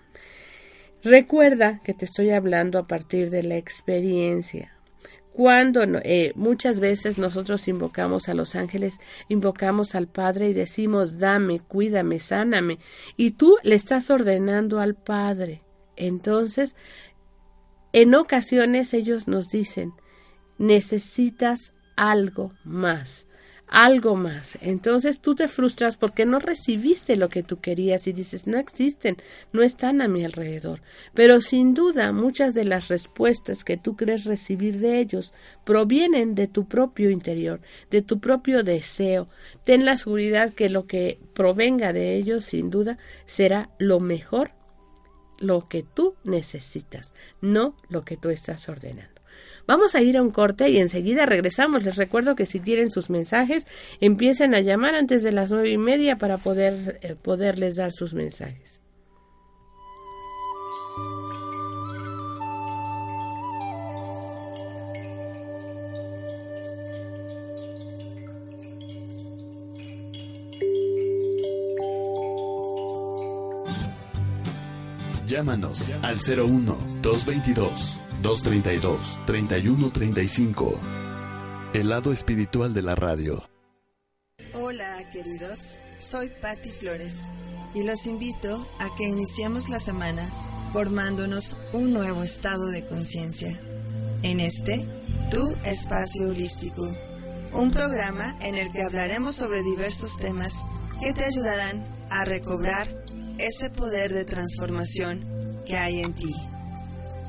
Recuerda 1.05 1.81
que 1.85 1.95
te 1.95 2.05
estoy 2.05 2.31
hablando 2.31 2.78
a 2.78 2.87
partir 2.87 3.31
de 3.31 3.43
la 3.45 3.57
experiencia. 3.57 4.73
Cuando 5.33 5.83
eh, 5.85 6.33
muchas 6.35 6.81
veces 6.81 7.17
nosotros 7.17 7.69
invocamos 7.69 8.28
a 8.28 8.35
los 8.35 8.57
ángeles, 8.57 8.99
invocamos 9.28 9.95
al 9.95 10.09
Padre 10.09 10.49
y 10.49 10.52
decimos, 10.52 11.21
dame, 11.21 11.61
cuídame, 11.61 12.19
sáname, 12.19 12.81
y 13.17 13.31
tú 13.33 13.57
le 13.62 13.76
estás 13.76 14.11
ordenando 14.11 14.81
al 14.81 14.97
Padre. 14.97 15.62
Entonces, 15.95 16.75
en 17.93 18.17
ocasiones 18.17 18.93
ellos 18.95 19.28
nos 19.28 19.49
dicen, 19.49 19.93
necesitas 20.59 21.73
algo 21.95 22.52
más 22.64 23.28
algo 23.69 24.15
más. 24.15 24.59
Entonces 24.63 25.21
tú 25.21 25.35
te 25.35 25.49
frustras 25.49 25.97
porque 25.97 26.27
no 26.27 26.39
recibiste 26.39 27.17
lo 27.17 27.29
que 27.29 27.43
tú 27.43 27.61
querías 27.61 28.07
y 28.07 28.13
dices, 28.13 28.47
no 28.47 28.59
existen, 28.59 29.17
no 29.53 29.63
están 29.63 30.01
a 30.01 30.09
mi 30.09 30.25
alrededor. 30.25 30.81
Pero 31.15 31.41
sin 31.41 31.75
duda 31.75 32.13
muchas 32.13 32.55
de 32.55 32.65
las 32.65 32.89
respuestas 32.89 33.65
que 33.65 33.77
tú 33.77 33.97
crees 33.97 34.25
recibir 34.25 34.79
de 34.79 35.01
ellos 35.01 35.33
provienen 35.65 36.35
de 36.35 36.47
tu 36.47 36.67
propio 36.67 37.11
interior, 37.11 37.61
de 37.91 38.03
tu 38.03 38.21
propio 38.21 38.63
deseo. 38.63 39.29
Ten 39.65 39.85
la 39.85 39.97
seguridad 39.97 40.53
que 40.53 40.69
lo 40.69 40.87
que 40.87 41.19
provenga 41.35 41.93
de 41.93 42.17
ellos 42.17 42.45
sin 42.45 42.71
duda 42.71 42.99
será 43.27 43.71
lo 43.79 44.01
mejor, 44.01 44.53
lo 45.39 45.69
que 45.69 45.83
tú 45.83 46.15
necesitas, 46.25 47.15
no 47.41 47.77
lo 47.89 48.05
que 48.05 48.17
tú 48.17 48.31
estás 48.31 48.69
ordenando. 48.69 49.18
Vamos 49.69 49.95
a 49.95 50.01
ir 50.01 50.17
a 50.17 50.23
un 50.23 50.31
corte 50.31 50.71
y 50.71 50.79
enseguida 50.79 51.27
regresamos. 51.27 51.85
Les 51.85 51.97
recuerdo 51.97 52.35
que 52.35 52.47
si 52.47 52.59
quieren 52.59 52.91
sus 52.91 53.11
mensajes, 53.11 53.67
empiecen 54.01 54.55
a 54.55 54.61
llamar 54.61 54.95
antes 54.95 55.23
de 55.23 55.31
las 55.31 55.51
nueve 55.51 55.71
y 55.71 55.77
media 55.77 56.17
para 56.17 56.39
poder 56.39 56.99
eh, 57.03 57.15
poderles 57.15 57.77
dar 57.77 57.93
sus 57.93 58.15
mensajes. 58.15 58.81
Llámanos 75.38 75.87
al 76.02 76.18
01 76.18 76.76
222 77.00 78.02
232-3135. 78.25 80.75
El 81.75 81.90
lado 81.90 82.12
espiritual 82.12 82.75
de 82.75 82.83
la 82.83 82.97
radio. 82.97 83.49
Hola, 84.52 85.09
queridos. 85.12 85.78
Soy 85.97 86.33
Patti 86.42 86.71
Flores 86.71 87.28
y 87.73 87.85
los 87.85 88.07
invito 88.07 88.68
a 88.80 88.92
que 88.97 89.04
iniciemos 89.04 89.68
la 89.68 89.78
semana 89.78 90.28
formándonos 90.73 91.57
un 91.73 91.92
nuevo 91.92 92.25
estado 92.25 92.66
de 92.71 92.85
conciencia. 92.85 93.61
En 94.25 94.40
este, 94.40 94.88
tu 95.30 95.54
espacio 95.64 96.30
holístico. 96.30 96.83
Un 97.52 97.71
programa 97.71 98.37
en 98.40 98.57
el 98.57 98.73
que 98.73 98.83
hablaremos 98.83 99.37
sobre 99.37 99.62
diversos 99.62 100.16
temas 100.16 100.64
que 101.00 101.12
te 101.12 101.25
ayudarán 101.25 101.87
a 102.11 102.25
recobrar 102.25 102.88
ese 103.38 103.71
poder 103.71 104.12
de 104.12 104.25
transformación 104.25 105.62
que 105.64 105.76
hay 105.76 106.00
en 106.00 106.14
ti. 106.14 106.35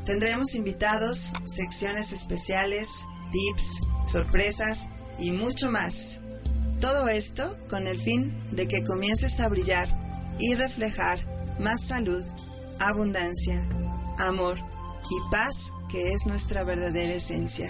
Tendremos 0.06 0.56
invitados, 0.56 1.32
secciones 1.46 2.14
especiales, 2.14 3.06
tips, 3.32 3.80
sorpresas 4.12 4.88
y 5.20 5.32
mucho 5.32 5.72
más. 5.72 6.20
Todo 6.80 7.10
esto 7.10 7.56
con 7.70 7.86
el 7.88 8.00
fin 8.00 8.44
de 8.52 8.68
que 8.68 8.84
comiences 8.84 9.40
a 9.40 9.50
brillar 9.50 9.90
y 10.40 10.56
reflejar 10.56 11.20
más 11.60 11.88
salud, 11.88 12.24
abundancia, 12.80 13.68
amor 14.18 14.58
y 14.58 15.32
paz 15.32 15.72
que 15.90 16.14
es 16.14 16.26
nuestra 16.26 16.64
verdadera 16.64 17.14
esencia. 17.14 17.70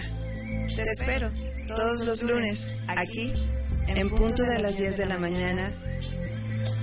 Te 0.76 0.82
espero 0.82 1.30
todos 1.66 2.04
los 2.04 2.22
lunes 2.22 2.72
aquí 2.88 3.32
en 3.88 4.08
punto 4.08 4.42
de 4.44 4.60
las 4.60 4.78
10 4.78 4.96
de 4.96 5.06
la 5.06 5.18
mañana. 5.18 5.74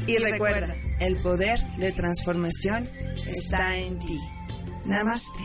Y 0.07 0.17
recuerda, 0.17 0.75
el 0.99 1.17
poder 1.17 1.59
de 1.77 1.91
transformación 1.91 2.87
está 3.27 3.77
en 3.77 3.99
ti. 3.99 4.19
Namaste. 4.85 5.43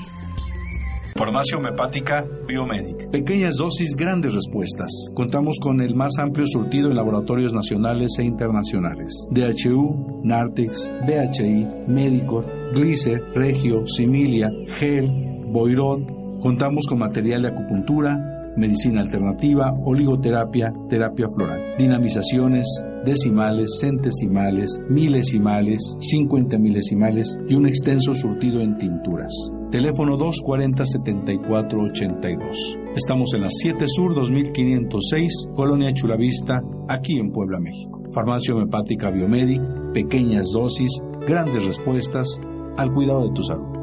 Farmacia 1.16 1.58
homeopática 1.58 2.24
Biomedic. 2.48 3.10
Pequeñas 3.10 3.56
dosis, 3.56 3.94
grandes 3.94 4.34
respuestas. 4.34 4.90
Contamos 5.14 5.58
con 5.60 5.80
el 5.80 5.94
más 5.94 6.12
amplio 6.18 6.46
surtido 6.46 6.88
en 6.88 6.96
laboratorios 6.96 7.52
nacionales 7.52 8.12
e 8.18 8.24
internacionales. 8.24 9.26
DHU, 9.30 10.22
Nartex, 10.24 10.90
DHI, 11.06 11.66
Medicor, 11.86 12.46
Glicer, 12.72 13.22
Regio, 13.34 13.86
Similia, 13.86 14.48
Gel, 14.78 15.10
Boirón. 15.46 16.40
Contamos 16.40 16.86
con 16.88 16.98
material 16.98 17.42
de 17.42 17.48
acupuntura, 17.48 18.52
medicina 18.56 19.02
alternativa, 19.02 19.70
oligoterapia, 19.84 20.72
terapia 20.88 21.28
floral, 21.28 21.76
dinamizaciones, 21.78 22.66
decimales, 23.04 23.78
centesimales, 23.80 24.80
milesimales, 24.88 25.96
50 26.00 26.58
milesimales 26.58 27.38
y 27.48 27.54
un 27.54 27.66
extenso 27.66 28.14
surtido 28.14 28.60
en 28.60 28.78
tinturas. 28.78 29.32
Teléfono 29.70 30.16
240-7482. 30.18 32.94
Estamos 32.94 33.34
en 33.34 33.40
la 33.42 33.48
7 33.50 33.84
Sur 33.88 34.14
2506, 34.14 35.48
Colonia 35.56 35.92
Chulavista, 35.94 36.60
aquí 36.88 37.18
en 37.18 37.30
Puebla, 37.30 37.58
México. 37.58 38.02
Farmacia 38.12 38.54
homeopática 38.54 39.10
Biomedic, 39.10 39.62
pequeñas 39.94 40.50
dosis, 40.52 40.90
grandes 41.26 41.64
respuestas 41.66 42.38
al 42.76 42.90
cuidado 42.90 43.28
de 43.28 43.32
tu 43.32 43.42
salud. 43.42 43.81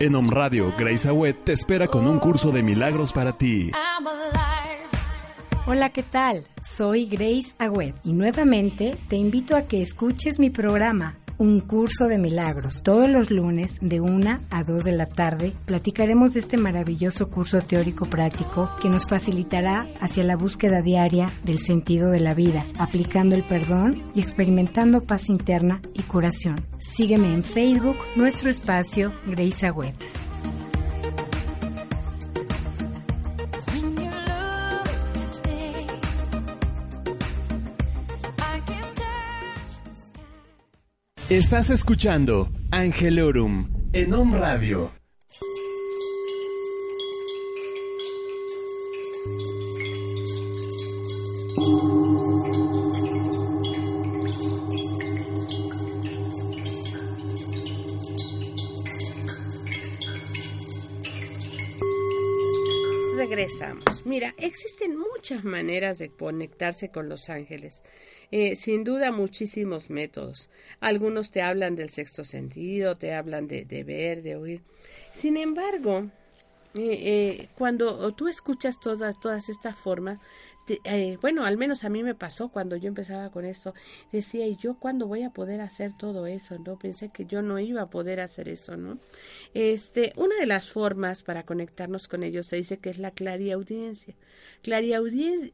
En 0.00 0.14
Om 0.14 0.28
Radio, 0.30 0.72
Grace 0.78 1.08
Agüet 1.08 1.44
te 1.44 1.52
espera 1.52 1.88
con 1.88 2.06
un 2.06 2.20
curso 2.20 2.52
de 2.52 2.62
milagros 2.62 3.12
para 3.12 3.36
ti. 3.36 3.72
Hola, 5.66 5.90
¿qué 5.90 6.04
tal? 6.04 6.44
Soy 6.62 7.06
Grace 7.06 7.56
Agüed 7.58 7.94
y 8.04 8.12
nuevamente 8.12 8.96
te 9.08 9.16
invito 9.16 9.56
a 9.56 9.62
que 9.62 9.82
escuches 9.82 10.38
mi 10.38 10.50
programa 10.50 11.17
un 11.38 11.60
curso 11.60 12.08
de 12.08 12.18
milagros. 12.18 12.82
Todos 12.82 13.08
los 13.08 13.30
lunes 13.30 13.78
de 13.80 14.00
1 14.00 14.40
a 14.50 14.64
2 14.64 14.84
de 14.84 14.92
la 14.92 15.06
tarde 15.06 15.52
platicaremos 15.64 16.34
de 16.34 16.40
este 16.40 16.56
maravilloso 16.56 17.28
curso 17.28 17.60
teórico 17.60 18.06
práctico 18.06 18.70
que 18.82 18.88
nos 18.88 19.06
facilitará 19.06 19.86
hacia 20.00 20.24
la 20.24 20.36
búsqueda 20.36 20.82
diaria 20.82 21.30
del 21.44 21.58
sentido 21.58 22.10
de 22.10 22.20
la 22.20 22.34
vida, 22.34 22.66
aplicando 22.78 23.34
el 23.34 23.44
perdón 23.44 24.02
y 24.14 24.20
experimentando 24.20 25.04
paz 25.04 25.28
interna 25.28 25.80
y 25.94 26.02
curación. 26.02 26.56
Sígueme 26.78 27.32
en 27.32 27.44
Facebook, 27.44 27.96
nuestro 28.16 28.50
espacio 28.50 29.12
Grace 29.26 29.66
Agüed. 29.66 29.94
Estás 41.30 41.68
escuchando 41.68 42.48
Angelorum 42.70 43.68
en 43.92 44.14
Om 44.14 44.32
Radio. 44.32 44.97
Mira, 64.18 64.34
existen 64.38 64.98
muchas 64.98 65.44
maneras 65.44 65.98
de 65.98 66.08
conectarse 66.10 66.88
con 66.88 67.08
los 67.08 67.30
ángeles. 67.30 67.82
Eh, 68.32 68.56
sin 68.56 68.82
duda 68.82 69.12
muchísimos 69.12 69.90
métodos. 69.90 70.50
Algunos 70.80 71.30
te 71.30 71.40
hablan 71.40 71.76
del 71.76 71.88
sexto 71.90 72.24
sentido, 72.24 72.96
te 72.96 73.14
hablan 73.14 73.46
de, 73.46 73.84
ver, 73.84 74.22
de 74.22 74.34
oír. 74.34 74.62
Sin 75.12 75.36
embargo, 75.36 76.10
eh, 76.74 76.80
eh, 76.80 77.48
cuando 77.56 78.12
tú 78.14 78.26
escuchas 78.26 78.80
todas, 78.80 79.20
todas 79.20 79.48
estas 79.48 79.76
formas, 79.78 80.18
bueno, 81.20 81.44
al 81.44 81.56
menos 81.56 81.84
a 81.84 81.88
mí 81.88 82.02
me 82.02 82.14
pasó 82.14 82.48
cuando 82.48 82.76
yo 82.76 82.88
empezaba 82.88 83.30
con 83.30 83.44
esto, 83.44 83.74
decía, 84.12 84.46
¿y 84.46 84.56
yo 84.56 84.78
cuándo 84.78 85.06
voy 85.06 85.22
a 85.22 85.30
poder 85.30 85.60
hacer 85.60 85.92
todo 85.96 86.26
eso? 86.26 86.58
No 86.58 86.78
pensé 86.78 87.10
que 87.10 87.26
yo 87.26 87.42
no 87.42 87.58
iba 87.58 87.82
a 87.82 87.90
poder 87.90 88.20
hacer 88.20 88.48
eso, 88.48 88.76
¿no? 88.76 88.98
Este, 89.54 90.12
una 90.16 90.36
de 90.36 90.46
las 90.46 90.70
formas 90.70 91.22
para 91.22 91.44
conectarnos 91.44 92.08
con 92.08 92.22
ellos 92.22 92.46
se 92.46 92.56
dice 92.56 92.78
que 92.78 92.90
es 92.90 92.98
la 92.98 93.10
clariaudiencia. 93.10 94.14
Clariaudiencia, 94.62 95.52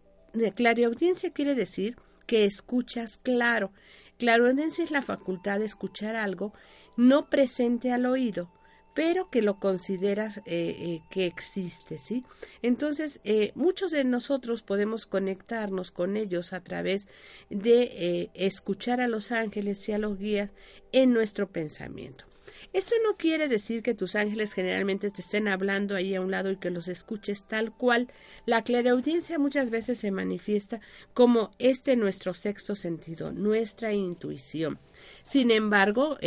clariaudiencia 0.55 1.33
quiere 1.33 1.55
decir 1.55 1.97
que 2.27 2.45
escuchas 2.45 3.19
claro. 3.19 3.73
Claroaudiencia 4.19 4.85
es 4.85 4.91
la 4.91 5.03
facultad 5.03 5.59
de 5.59 5.67
escuchar 5.67 6.17
algo 6.17 6.53
no 6.97 7.29
presente 7.29 7.93
al 7.93 8.07
oído, 8.07 8.51
pero 8.95 9.29
que 9.29 9.43
lo 9.43 9.59
consideras 9.59 10.39
eh, 10.39 10.43
eh, 10.47 11.03
que 11.11 11.27
existe, 11.27 11.99
¿sí? 11.99 12.25
Entonces, 12.63 13.21
eh, 13.25 13.51
muchos 13.57 13.91
de 13.91 14.05
nosotros 14.05 14.63
podemos 14.63 15.07
conectarnos 15.07 15.91
con 15.91 16.17
ellos 16.17 16.53
a 16.53 16.63
través 16.63 17.09
de 17.51 18.31
escuchar 18.35 19.01
a 19.01 19.09
los 19.09 19.33
ángeles 19.33 19.89
y 19.89 19.93
a 19.93 19.99
los 19.99 20.19
guías 20.19 20.51
en 20.93 21.13
nuestro 21.13 21.49
pensamiento. 21.49 22.25
Esto 22.73 22.95
no 23.05 23.17
quiere 23.17 23.47
decir 23.49 23.83
que 23.83 23.95
tus 23.95 24.17
ángeles 24.17 24.53
generalmente 24.53 25.11
te 25.11 25.21
estén 25.21 25.49
hablando 25.49 25.95
ahí 25.95 26.15
a 26.15 26.21
un 26.21 26.31
lado 26.31 26.51
y 26.51 26.57
que 26.57 26.71
los 26.71 26.89
escuches 26.89 27.47
tal 27.47 27.73
cual. 27.73 28.09
La 28.47 28.63
clareaudiencia 28.63 29.39
muchas 29.39 29.71
veces 29.71 29.99
se 29.99 30.11
manifiesta 30.11 30.81
como 31.13 31.51
este 31.59 31.97
nuestro 31.97 32.35
sexto 32.35 32.75
sentido, 32.75 33.33
nuestra 33.33 33.93
intuición. 33.93 34.79
Sin 35.23 35.51
embargo, 35.51 36.19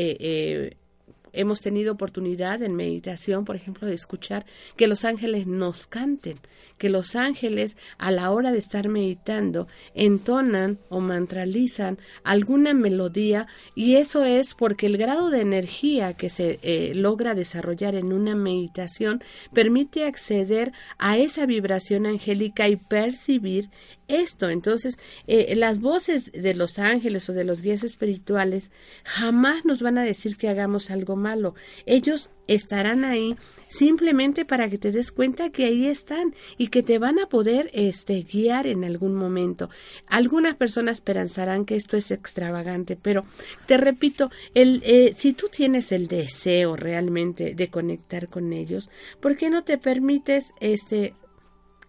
hemos 1.34 1.62
tenido 1.62 1.94
oportunidad 1.94 2.62
en 2.62 2.76
meditación, 2.76 3.46
por 3.46 3.56
ejemplo, 3.56 3.88
de 3.88 3.94
escuchar 3.94 4.46
que 4.76 4.88
los 4.88 5.06
ángeles 5.06 5.48
nos 5.48 5.88
canten, 5.88 6.38
que 6.78 6.90
los 6.90 7.16
ángeles 7.16 7.78
a 7.98 8.12
la 8.12 8.32
hora 8.32 8.52
de 8.52 8.58
estar 8.58 8.90
meditando 8.90 9.68
entonan 9.94 10.80
o 10.90 11.00
mantralizan 11.00 11.98
alguna 12.24 12.74
melodía 12.74 13.48
y 13.76 13.96
eso 13.96 14.24
es 14.26 14.54
porque 14.54 14.88
el 14.88 14.98
grado 14.98 15.30
de 15.30 15.42
energía 15.42 16.13
que 16.13 16.30
se 16.30 16.60
eh, 16.62 16.94
logra 16.96 17.34
desarrollar 17.34 17.96
en 17.96 18.13
una 18.13 18.36
meditación 18.36 19.22
permite 19.54 20.06
acceder 20.06 20.72
a 20.98 21.18
esa 21.18 21.46
vibración 21.46 22.06
angélica 22.06 22.68
y 22.68 22.76
percibir 22.76 23.70
esto. 24.08 24.50
Entonces, 24.50 24.98
eh, 25.28 25.56
las 25.56 25.80
voces 25.80 26.32
de 26.32 26.54
los 26.54 26.80
ángeles 26.80 27.30
o 27.30 27.34
de 27.34 27.44
los 27.44 27.62
guías 27.62 27.84
espirituales 27.84 28.72
jamás 29.04 29.66
nos 29.66 29.82
van 29.82 29.98
a 29.98 30.04
decir 30.04 30.38
que 30.38 30.50
hagamos 30.50 30.90
algo 30.92 31.16
malo. 31.16 31.56
Ellos 31.86 32.30
estarán 32.47 33.05
ahí 33.05 33.36
simplemente 33.67 34.45
para 34.45 34.69
que 34.69 34.77
te 34.77 34.91
des 34.91 35.12
cuenta 35.12 35.49
que 35.49 35.65
ahí 35.65 35.88
están 35.88 36.33
y 36.57 36.67
que 36.67 36.83
te 36.83 36.99
van 36.99 37.19
a 37.19 37.27
poder 37.27 37.69
este, 37.73 38.21
guiar 38.23 38.67
en 38.67 38.83
algún 38.83 39.15
momento. 39.15 39.69
Algunas 40.07 40.55
personas 40.55 41.01
pensarán 41.01 41.65
que 41.65 41.75
esto 41.75 41.97
es 41.97 42.12
extravagante, 42.12 42.97
pero 43.01 43.25
te 43.65 43.77
repito, 43.77 44.31
el, 44.53 44.81
eh, 44.86 45.13
si 45.15 45.33
tú 45.33 45.47
tienes 45.49 45.91
el 45.91 46.07
deseo 46.07 46.75
realmente 46.75 47.53
de 47.53 47.69
conectar 47.69 48.29
con 48.29 48.53
ellos, 48.53 48.89
¿por 49.21 49.36
qué 49.36 49.49
no 49.49 49.63
te 49.63 49.77
permites 49.77 50.53
este, 50.60 51.13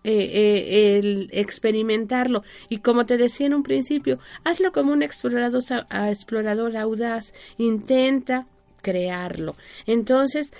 eh, 0.05 0.99
el 0.99 1.29
experimentarlo. 1.33 2.43
Y 2.69 2.79
como 2.79 3.05
te 3.05 3.19
decía 3.19 3.47
en 3.47 3.55
un 3.55 3.63
principio, 3.63 4.19
hazlo 4.45 4.73
como 4.73 4.93
un 4.93 5.03
explorador, 5.03 5.63
explorador 5.91 6.77
audaz, 6.77 7.35
intenta 7.59 8.47
crearlo. 8.83 9.57
Entonces, 9.87 10.53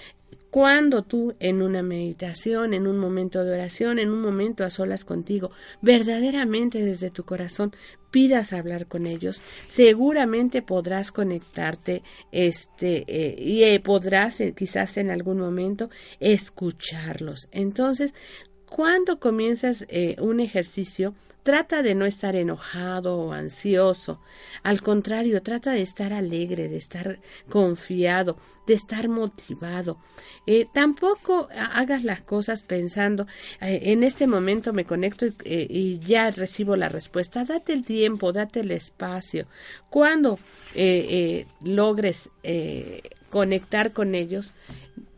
cuando 0.51 1.03
tú 1.03 1.35
en 1.41 1.61
una 1.61 1.83
meditación, 1.83 2.73
en 2.73 2.87
un 2.87 2.99
momento 2.99 3.45
de 3.45 3.53
oración, 3.53 3.99
en 3.99 4.11
un 4.11 4.23
momento 4.23 4.65
a 4.65 4.71
solas 4.71 5.05
contigo, 5.05 5.51
verdaderamente 5.83 6.83
desde 6.83 7.11
tu 7.11 7.25
corazón 7.25 7.75
pidas 8.11 8.55
hablar 8.55 8.87
con 8.87 9.07
ellos, 9.07 9.43
seguramente 9.67 10.63
podrás 10.63 11.13
conectarte 11.13 12.03
este 12.33 13.05
eh, 13.07 13.37
y 13.39 13.63
eh, 13.65 13.81
podrás 13.81 14.41
eh, 14.41 14.55
quizás 14.57 14.97
en 14.97 15.11
algún 15.11 15.39
momento 15.39 15.91
escucharlos. 16.19 17.49
Entonces, 17.53 18.15
cuando 18.69 19.19
comienzas 19.19 19.87
un 20.19 20.41
ejercicio, 20.41 21.15
Trata 21.49 21.83
de 21.83 21.95
no 21.95 22.05
estar 22.05 22.37
enojado 22.37 23.17
o 23.17 23.33
ansioso. 23.33 24.21
Al 24.63 24.83
contrario, 24.83 25.43
trata 25.43 25.73
de 25.73 25.81
estar 25.81 26.13
alegre, 26.13 26.69
de 26.69 26.77
estar 26.77 27.21
confiado, 27.49 28.37
de 28.67 28.75
estar 28.75 29.09
motivado. 29.09 29.97
Eh, 30.47 30.67
tampoco 30.75 31.49
hagas 31.57 32.05
las 32.05 32.21
cosas 32.21 32.63
pensando, 32.63 33.27
eh, 33.63 33.81
en 33.85 34.03
este 34.03 34.27
momento 34.27 34.75
me 34.75 34.85
conecto 34.85 35.25
y, 35.25 35.33
eh, 35.47 35.67
y, 35.71 35.99
ya 36.01 36.31
recibo 36.31 36.77
la 36.77 36.91
respuesta. 36.91 37.47
Date 37.47 37.73
el 37.73 37.83
tiempo, 37.83 38.31
date 38.31 38.61
el 38.61 38.71
espacio. 38.71 39.47
Cuando 39.89 40.39
logres 41.65 42.31
conectar 43.31 43.93
con 43.93 44.15
ellos, 44.15 44.53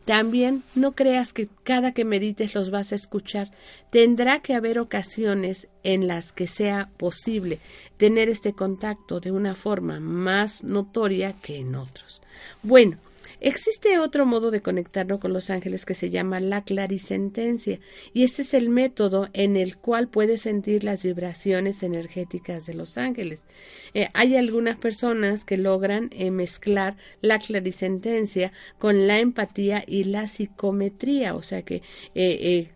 también 0.05 0.63
no 0.75 0.93
creas 0.93 1.31
que 1.33 1.47
cada 1.63 1.91
que 1.91 2.05
medites 2.05 2.55
los 2.55 2.71
vas 2.71 2.91
a 2.91 2.95
escuchar. 2.95 3.51
Tendrá 3.89 4.39
que 4.39 4.55
haber 4.55 4.79
ocasiones 4.79 5.67
en 5.83 6.07
las 6.07 6.31
que 6.31 6.47
sea 6.47 6.89
posible 6.97 7.59
tener 7.97 8.29
este 8.29 8.53
contacto 8.53 9.19
de 9.19 9.31
una 9.31 9.53
forma 9.55 9.99
más 9.99 10.63
notoria 10.63 11.33
que 11.33 11.59
en 11.59 11.75
otros. 11.75 12.21
Bueno, 12.63 12.97
Existe 13.41 13.97
otro 13.97 14.27
modo 14.27 14.51
de 14.51 14.61
conectarnos 14.61 15.19
con 15.19 15.33
los 15.33 15.49
ángeles 15.49 15.83
que 15.83 15.95
se 15.95 16.11
llama 16.11 16.39
la 16.39 16.63
clarisentencia, 16.63 17.79
y 18.13 18.23
este 18.23 18.43
es 18.43 18.53
el 18.53 18.69
método 18.69 19.29
en 19.33 19.57
el 19.57 19.77
cual 19.77 20.07
puedes 20.07 20.41
sentir 20.41 20.83
las 20.83 21.03
vibraciones 21.03 21.81
energéticas 21.81 22.67
de 22.67 22.75
los 22.75 22.99
ángeles. 22.99 23.47
Eh, 23.95 24.09
hay 24.13 24.35
algunas 24.35 24.77
personas 24.77 25.43
que 25.43 25.57
logran 25.57 26.09
eh, 26.11 26.29
mezclar 26.29 26.97
la 27.21 27.39
clarisentencia 27.39 28.51
con 28.77 29.07
la 29.07 29.19
empatía 29.19 29.83
y 29.87 30.03
la 30.03 30.27
psicometría, 30.27 31.33
o 31.33 31.41
sea 31.41 31.63
que 31.63 31.81
eh, 32.13 32.69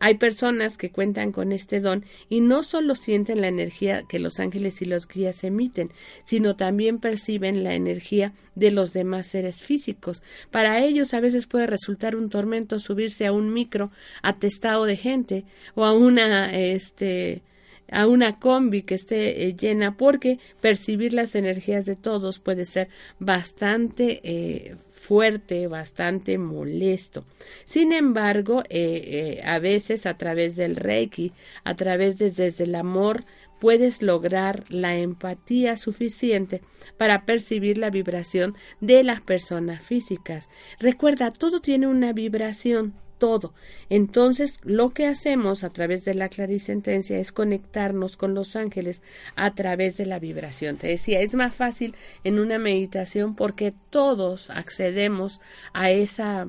hay 0.00 0.14
personas 0.14 0.78
que 0.78 0.90
cuentan 0.90 1.32
con 1.32 1.52
este 1.52 1.80
don 1.80 2.04
y 2.28 2.40
no 2.40 2.62
solo 2.62 2.94
sienten 2.94 3.40
la 3.40 3.48
energía 3.48 4.04
que 4.08 4.18
los 4.18 4.40
ángeles 4.40 4.80
y 4.82 4.86
los 4.86 5.08
guías 5.08 5.44
emiten, 5.44 5.90
sino 6.24 6.56
también 6.56 6.98
perciben 6.98 7.64
la 7.64 7.74
energía 7.74 8.32
de 8.54 8.70
los 8.70 8.92
demás 8.92 9.28
seres 9.28 9.62
físicos. 9.62 10.22
Para 10.50 10.84
ellos 10.84 11.14
a 11.14 11.20
veces 11.20 11.46
puede 11.46 11.66
resultar 11.66 12.16
un 12.16 12.30
tormento 12.30 12.78
subirse 12.78 13.26
a 13.26 13.32
un 13.32 13.52
micro 13.52 13.90
atestado 14.22 14.84
de 14.84 14.96
gente 14.96 15.44
o 15.74 15.84
a 15.84 15.92
una 15.92 16.54
este 16.54 17.42
a 17.90 18.06
una 18.06 18.38
combi 18.38 18.82
que 18.82 18.94
esté 18.94 19.46
eh, 19.46 19.54
llena 19.54 19.96
porque 19.96 20.38
percibir 20.60 21.12
las 21.12 21.34
energías 21.34 21.86
de 21.86 21.96
todos 21.96 22.38
puede 22.38 22.64
ser 22.64 22.88
bastante 23.18 24.20
eh, 24.22 24.76
fuerte, 24.90 25.66
bastante 25.68 26.38
molesto. 26.38 27.24
Sin 27.64 27.92
embargo, 27.92 28.62
eh, 28.68 29.40
a 29.44 29.58
veces 29.58 30.06
a 30.06 30.16
través 30.16 30.56
del 30.56 30.76
Reiki, 30.76 31.32
a 31.64 31.74
través 31.74 32.18
de, 32.18 32.30
desde 32.30 32.64
el 32.64 32.74
amor, 32.74 33.24
puedes 33.58 34.02
lograr 34.02 34.64
la 34.68 34.96
empatía 34.96 35.76
suficiente 35.76 36.60
para 36.96 37.24
percibir 37.24 37.78
la 37.78 37.90
vibración 37.90 38.54
de 38.80 39.02
las 39.02 39.20
personas 39.20 39.82
físicas. 39.82 40.48
Recuerda, 40.78 41.32
todo 41.32 41.60
tiene 41.60 41.86
una 41.86 42.12
vibración, 42.12 42.94
todo. 43.18 43.52
Entonces, 43.90 44.60
lo 44.64 44.90
que 44.90 45.06
hacemos 45.06 45.64
a 45.64 45.70
través 45.70 46.04
de 46.04 46.14
la 46.14 46.28
clarisentencia 46.28 47.18
es 47.18 47.32
conectarnos 47.32 48.16
con 48.16 48.34
los 48.34 48.56
ángeles 48.56 49.02
a 49.36 49.54
través 49.54 49.96
de 49.96 50.06
la 50.06 50.18
vibración. 50.18 50.76
Te 50.76 50.88
decía, 50.88 51.20
es 51.20 51.34
más 51.34 51.54
fácil 51.54 51.94
en 52.24 52.38
una 52.38 52.58
meditación 52.58 53.34
porque 53.34 53.74
todos 53.90 54.50
accedemos 54.50 55.40
a 55.72 55.90
esa 55.90 56.48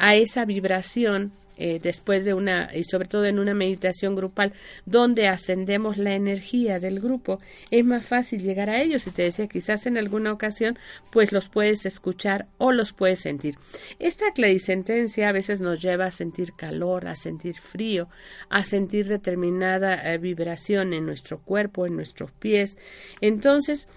a 0.00 0.14
esa 0.14 0.44
vibración 0.44 1.32
eh, 1.58 1.80
después 1.82 2.24
de 2.24 2.34
una, 2.34 2.70
y 2.74 2.84
sobre 2.84 3.08
todo 3.08 3.26
en 3.26 3.38
una 3.38 3.54
meditación 3.54 4.14
grupal, 4.14 4.52
donde 4.86 5.28
ascendemos 5.28 5.98
la 5.98 6.14
energía 6.14 6.78
del 6.78 7.00
grupo, 7.00 7.40
es 7.70 7.84
más 7.84 8.06
fácil 8.06 8.40
llegar 8.40 8.70
a 8.70 8.80
ellos. 8.80 9.06
Y 9.06 9.10
te 9.10 9.22
decía, 9.22 9.48
quizás 9.48 9.86
en 9.86 9.98
alguna 9.98 10.32
ocasión, 10.32 10.78
pues 11.12 11.32
los 11.32 11.48
puedes 11.48 11.84
escuchar 11.86 12.46
o 12.58 12.72
los 12.72 12.92
puedes 12.92 13.20
sentir. 13.20 13.56
Esta 13.98 14.32
clarisentencia 14.32 15.28
a 15.28 15.32
veces 15.32 15.60
nos 15.60 15.82
lleva 15.82 16.06
a 16.06 16.10
sentir 16.10 16.52
calor, 16.54 17.08
a 17.08 17.16
sentir 17.16 17.56
frío, 17.56 18.08
a 18.48 18.62
sentir 18.62 19.06
determinada 19.06 20.12
eh, 20.12 20.18
vibración 20.18 20.92
en 20.92 21.06
nuestro 21.06 21.40
cuerpo, 21.40 21.86
en 21.86 21.96
nuestros 21.96 22.32
pies. 22.32 22.78
Entonces, 23.20 23.88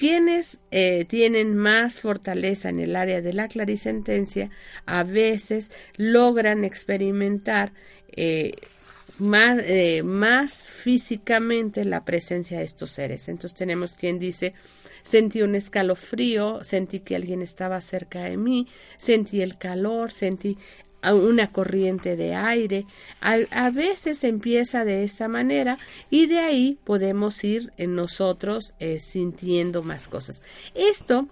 quienes 0.00 0.60
eh, 0.70 1.04
tienen 1.06 1.54
más 1.54 2.00
fortaleza 2.00 2.70
en 2.70 2.80
el 2.80 2.96
área 2.96 3.20
de 3.20 3.34
la 3.34 3.48
clarisentencia 3.48 4.48
a 4.86 5.04
veces 5.04 5.70
logran 5.98 6.64
experimentar 6.64 7.74
eh, 8.16 8.54
eh, 9.20 10.02
más 10.02 10.70
físicamente 10.70 11.84
la 11.84 12.02
presencia 12.02 12.60
de 12.60 12.64
estos 12.64 12.92
seres. 12.92 13.28
Entonces 13.28 13.58
tenemos 13.58 13.94
quien 13.94 14.18
dice 14.18 14.54
sentí 15.02 15.42
un 15.42 15.54
escalofrío, 15.54 16.64
sentí 16.64 17.00
que 17.00 17.16
alguien 17.16 17.42
estaba 17.42 17.78
cerca 17.82 18.20
de 18.20 18.38
mí, 18.38 18.68
sentí 18.96 19.42
el 19.42 19.58
calor, 19.58 20.12
sentí 20.12 20.56
una 21.02 21.48
corriente 21.48 22.16
de 22.16 22.34
aire. 22.34 22.86
A, 23.20 23.70
veces 23.70 24.24
empieza 24.24 24.84
de 24.84 25.04
esta 25.04 25.28
manera 25.28 25.78
y 26.10 26.26
de 26.26 26.38
ahí 26.38 26.78
podemos 26.84 27.42
ir 27.44 27.72
en 27.76 27.94
nosotros 27.94 28.74
eh, 28.78 28.98
sintiendo 28.98 29.82
más 29.82 30.08
cosas. 30.08 30.42
Esto 30.74 31.26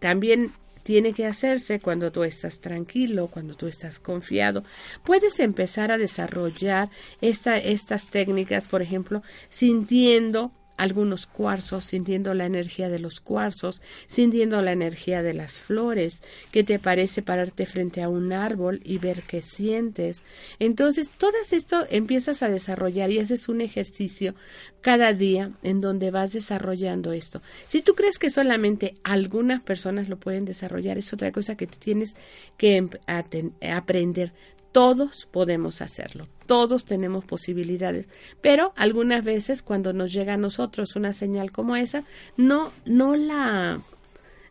también 0.00 0.52
tiene 0.82 1.12
que 1.12 1.26
hacerse 1.26 1.80
cuando 1.80 2.10
tú 2.10 2.24
estás 2.24 2.60
tranquilo, 2.60 3.26
cuando 3.26 3.54
tú 3.54 3.66
estás 3.66 3.98
confiado. 3.98 4.64
Puedes 5.04 5.38
empezar 5.38 5.92
a 5.92 5.98
desarrollar 5.98 6.88
esta, 7.20 7.58
estas 7.58 8.06
técnicas, 8.06 8.68
por 8.68 8.80
ejemplo, 8.80 9.22
sintiendo 9.50 10.50
algunos 10.78 11.26
cuarzos, 11.26 11.84
sintiendo 11.84 12.32
la 12.32 12.46
energía 12.46 12.88
de 12.88 12.98
los 12.98 13.20
cuarzos, 13.20 13.82
sintiendo 14.06 14.62
la 14.62 14.72
energía 14.72 15.22
de 15.22 15.34
las 15.34 15.58
flores, 15.58 16.22
que 16.52 16.64
te 16.64 16.78
parece 16.78 17.20
pararte 17.20 17.66
frente 17.66 18.02
a 18.02 18.08
un 18.08 18.32
árbol 18.32 18.80
y 18.84 18.98
ver 18.98 19.22
qué 19.22 19.42
sientes. 19.42 20.22
Entonces, 20.58 21.10
todo 21.10 21.32
esto 21.50 21.86
empiezas 21.90 22.42
a 22.42 22.48
desarrollar 22.48 23.10
y 23.10 23.18
haces 23.18 23.48
un 23.48 23.60
ejercicio 23.60 24.34
cada 24.80 25.12
día 25.12 25.50
en 25.62 25.80
donde 25.80 26.10
vas 26.10 26.32
desarrollando 26.32 27.12
esto. 27.12 27.42
Si 27.66 27.82
tú 27.82 27.94
crees 27.94 28.18
que 28.18 28.30
solamente 28.30 28.94
algunas 29.02 29.62
personas 29.62 30.08
lo 30.08 30.16
pueden 30.18 30.44
desarrollar, 30.44 30.96
es 30.96 31.12
otra 31.12 31.32
cosa 31.32 31.56
que 31.56 31.66
tienes 31.66 32.16
que 32.56 32.88
aprender. 33.06 34.32
Todos 34.72 35.26
podemos 35.30 35.80
hacerlo, 35.80 36.28
todos 36.46 36.84
tenemos 36.84 37.24
posibilidades, 37.24 38.08
pero 38.42 38.72
algunas 38.76 39.24
veces 39.24 39.62
cuando 39.62 39.92
nos 39.92 40.12
llega 40.12 40.34
a 40.34 40.38
nosotros 40.38 40.94
una 40.94 41.12
señal 41.12 41.52
como 41.52 41.74
esa, 41.74 42.04
no, 42.36 42.70
no 42.84 43.16
la, 43.16 43.80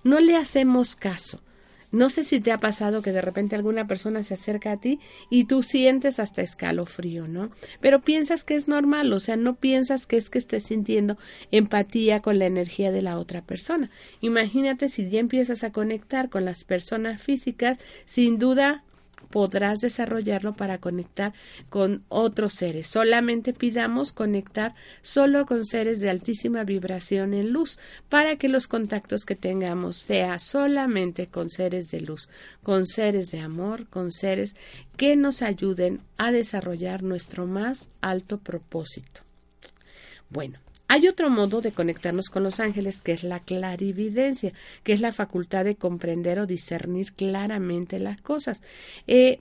no 0.03 0.19
le 0.19 0.35
hacemos 0.35 0.95
caso. 0.95 1.41
No 1.91 2.09
sé 2.09 2.23
si 2.25 2.41
te 2.41 2.51
ha 2.51 2.59
pasado 2.59 3.01
que 3.01 3.13
de 3.13 3.21
repente 3.21 3.55
alguna 3.55 3.87
persona 3.87 4.21
se 4.21 4.33
acerca 4.33 4.73
a 4.73 4.77
ti 4.77 4.99
y 5.29 5.45
tú 5.45 5.63
sientes 5.63 6.19
hasta 6.19 6.41
escalofrío, 6.41 7.29
¿no? 7.29 7.49
Pero 7.79 8.01
piensas 8.01 8.43
que 8.43 8.55
es 8.55 8.67
normal, 8.67 9.13
o 9.13 9.19
sea, 9.21 9.37
no 9.37 9.55
piensas 9.55 10.05
que 10.05 10.17
es 10.17 10.29
que 10.29 10.37
estés 10.37 10.65
sintiendo 10.65 11.17
empatía 11.49 12.21
con 12.21 12.39
la 12.39 12.45
energía 12.45 12.91
de 12.91 13.01
la 13.01 13.17
otra 13.17 13.41
persona. 13.41 13.89
Imagínate 14.19 14.89
si 14.89 15.07
ya 15.09 15.19
empiezas 15.19 15.63
a 15.63 15.71
conectar 15.71 16.29
con 16.29 16.43
las 16.43 16.65
personas 16.65 17.21
físicas, 17.21 17.77
sin 18.05 18.37
duda 18.37 18.83
podrás 19.29 19.79
desarrollarlo 19.79 20.53
para 20.53 20.77
conectar 20.77 21.33
con 21.69 22.03
otros 22.09 22.53
seres. 22.53 22.87
Solamente 22.87 23.53
pidamos 23.53 24.11
conectar 24.11 24.75
solo 25.01 25.45
con 25.45 25.65
seres 25.65 25.99
de 25.99 26.09
altísima 26.09 26.63
vibración 26.63 27.33
en 27.33 27.51
luz 27.51 27.77
para 28.09 28.37
que 28.37 28.49
los 28.49 28.67
contactos 28.67 29.25
que 29.25 29.35
tengamos 29.35 29.97
sea 29.97 30.39
solamente 30.39 31.27
con 31.27 31.49
seres 31.49 31.87
de 31.87 32.01
luz, 32.01 32.29
con 32.63 32.85
seres 32.85 33.31
de 33.31 33.39
amor, 33.39 33.87
con 33.87 34.11
seres 34.11 34.55
que 34.95 35.15
nos 35.15 35.41
ayuden 35.41 36.01
a 36.17 36.31
desarrollar 36.31 37.03
nuestro 37.03 37.45
más 37.45 37.89
alto 38.01 38.39
propósito. 38.39 39.21
Bueno, 40.29 40.59
hay 40.87 41.07
otro 41.07 41.29
modo 41.29 41.61
de 41.61 41.71
conectarnos 41.71 42.29
con 42.29 42.43
los 42.43 42.59
ángeles 42.59 43.01
que 43.01 43.11
es 43.11 43.23
la 43.23 43.39
clarividencia, 43.41 44.53
que 44.83 44.93
es 44.93 45.01
la 45.01 45.11
facultad 45.11 45.65
de 45.65 45.75
comprender 45.75 46.39
o 46.39 46.45
discernir 46.45 47.13
claramente 47.13 47.99
las 47.99 48.21
cosas. 48.21 48.61
Eh, 49.05 49.39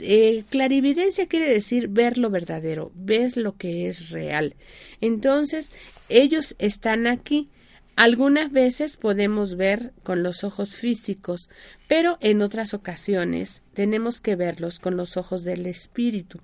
eh, 0.00 0.44
clarividencia 0.50 1.26
quiere 1.26 1.48
decir 1.50 1.88
ver 1.88 2.18
lo 2.18 2.28
verdadero, 2.28 2.92
ves 2.94 3.36
lo 3.36 3.56
que 3.56 3.88
es 3.88 4.10
real. 4.10 4.54
Entonces, 5.00 5.72
ellos 6.08 6.54
están 6.58 7.06
aquí. 7.06 7.48
Algunas 7.96 8.52
veces 8.52 8.96
podemos 8.96 9.56
ver 9.56 9.92
con 10.02 10.22
los 10.22 10.44
ojos 10.44 10.74
físicos, 10.74 11.48
pero 11.90 12.18
en 12.20 12.40
otras 12.40 12.72
ocasiones 12.72 13.64
tenemos 13.74 14.20
que 14.20 14.36
verlos 14.36 14.78
con 14.78 14.96
los 14.96 15.16
ojos 15.16 15.42
del 15.42 15.66
espíritu. 15.66 16.38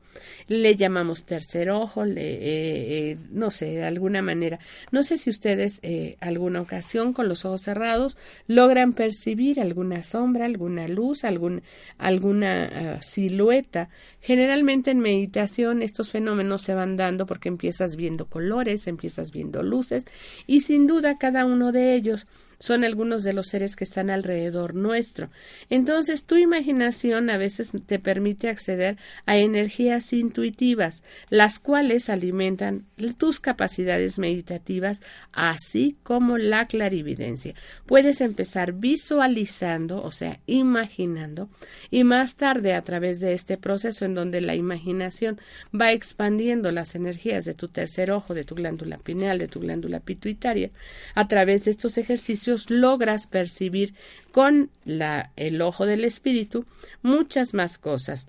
Le 0.49 0.75
llamamos 0.75 1.25
tercer 1.25 1.71
ojo, 1.71 2.05
le, 2.05 2.21
eh, 2.21 3.11
eh, 3.13 3.19
no 3.31 3.53
sé, 3.53 3.67
de 3.67 3.85
alguna 3.85 4.23
manera. 4.23 4.59
No 4.91 5.05
sé 5.05 5.19
si 5.19 5.31
ustedes 5.31 5.79
eh, 5.85 6.17
alguna 6.19 6.61
ocasión 6.61 7.13
con 7.13 7.29
los 7.29 7.45
ojos 7.45 7.61
cerrados 7.61 8.17
logran 8.49 8.93
percibir 8.93 9.61
alguna 9.61 10.03
sombra, 10.03 10.47
alguna 10.47 10.89
luz, 10.89 11.23
algún, 11.23 11.63
alguna 11.97 12.65
ah, 12.97 13.03
silueta. 13.03 13.89
Generalmente 14.21 14.91
en 14.91 14.99
meditación 14.99 15.81
estos 15.81 16.11
fenómenos 16.11 16.63
se 16.63 16.75
van 16.75 16.97
dndo 16.97 17.25
porque 17.25 17.49
empiezas 17.49 17.95
viendo 17.95 18.27
colores, 18.27 18.89
empiezas 18.89 19.31
viendo 19.31 19.63
luces 19.63 20.07
y 20.49 20.63
sin 20.63 20.89
duda 20.89 21.19
cada 21.19 21.45
uno 21.45 21.71
de 21.71 21.95
ellos 21.95 22.27
son 22.59 22.85
algunos 22.85 23.23
de 23.23 23.33
los 23.33 23.49
seres 23.49 23.77
que 23.77 23.85
están 23.85 24.11
alrededor 24.11 24.75
nuestro. 24.75 25.31
Entonces 25.69 26.25
tu 26.25 26.37
imaginación 26.37 27.31
a 27.31 27.37
veces 27.37 27.73
te 27.87 27.99
permite 27.99 28.49
acceder 28.49 28.97
a 29.27 29.37
energías 29.37 30.12
intuitivas, 30.12 31.03
las 31.29 31.59
cuales 31.59 32.09
alimentan 32.09 32.87
tus 33.19 33.40
capacidades 33.40 34.19
meditativas, 34.19 35.03
así 35.33 35.97
como 36.03 36.38
la 36.38 36.66
clarividencia. 36.66 37.55
Puedes 37.87 38.21
empezar 38.21 38.73
visualizando, 38.73 40.03
o 40.03 40.11
sea, 40.11 40.40
imaginando, 40.47 41.49
y 41.90 42.05
más 42.05 42.37
tarde 42.37 42.75
a 42.75 42.83
través 42.83 43.21
de 43.21 43.33
este 43.33 43.57
proceso 43.57 44.05
en 44.05 44.14
donde 44.14 44.40
la 44.40 44.55
imaginación 44.55 45.38
va 45.79 45.92
expandiendo 45.92 46.73
las 46.73 46.95
energías 46.95 47.45
de 47.45 47.55
tu 47.55 47.69
tercer 47.69 48.11
ojo, 48.11 48.35
de 48.35 48.45
tu 48.45 48.55
glándula 48.55 48.99
pineal, 48.99 49.38
de 49.38 49.49
tu 49.49 49.61
glándula 49.61 50.01
pituitaria, 50.01 50.71
a 51.14 51.29
través 51.29 51.64
de 51.64 51.71
estos 51.71 51.99
ejercicios 51.99 52.46
logras 52.71 53.27
percibir 53.27 53.95
con 54.33 54.71
el 54.85 55.63
ojo 55.63 55.87
del 55.87 56.05
espíritu 56.05 56.65
muchas 57.03 57.55
más 57.55 57.79
cosas. 57.79 58.29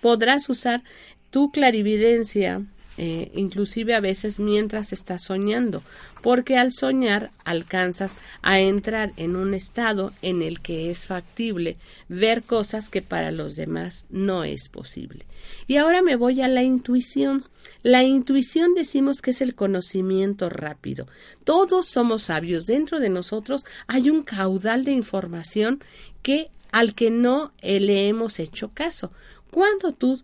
Podrás 0.00 0.48
usar 0.48 0.82
tu 1.30 1.50
clarividencia, 1.50 2.62
eh, 2.98 3.30
inclusive 3.34 3.94
a 3.94 4.00
veces 4.00 4.40
mientras 4.40 4.92
estás 4.92 5.22
soñando, 5.22 5.82
porque 6.20 6.56
al 6.56 6.72
soñar 6.72 7.30
alcanzas 7.44 8.18
a 8.42 8.58
entrar 8.58 9.12
en 9.16 9.36
un 9.36 9.54
estado 9.54 10.12
en 10.20 10.42
el 10.42 10.60
que 10.60 10.90
es 10.90 11.06
factible 11.06 11.76
ver 12.08 12.42
cosas 12.42 12.88
que 12.88 13.00
para 13.00 13.30
los 13.30 13.54
demás 13.54 14.04
no 14.10 14.42
es 14.42 14.68
posible. 14.68 15.26
Y 15.68 15.76
ahora 15.76 16.02
me 16.02 16.16
voy 16.16 16.40
a 16.40 16.48
la 16.48 16.64
intuición. 16.64 17.44
La 17.84 18.02
intuición 18.02 18.74
decimos 18.74 19.22
que 19.22 19.30
es 19.30 19.40
el 19.42 19.54
conocimiento 19.54 20.48
rápido. 20.48 21.06
Todos 21.44 21.86
somos 21.86 22.22
sabios. 22.22 22.66
Dentro 22.66 22.98
de 22.98 23.10
nosotros 23.10 23.64
hay 23.86 24.10
un 24.10 24.24
caudal 24.24 24.84
de 24.84 24.92
información 24.92 25.82
que 26.22 26.50
al 26.72 26.94
que 26.94 27.10
no 27.10 27.52
le 27.62 28.08
hemos 28.08 28.40
hecho 28.40 28.72
caso. 28.74 29.12
Cuando 29.50 29.92
tú 29.92 30.22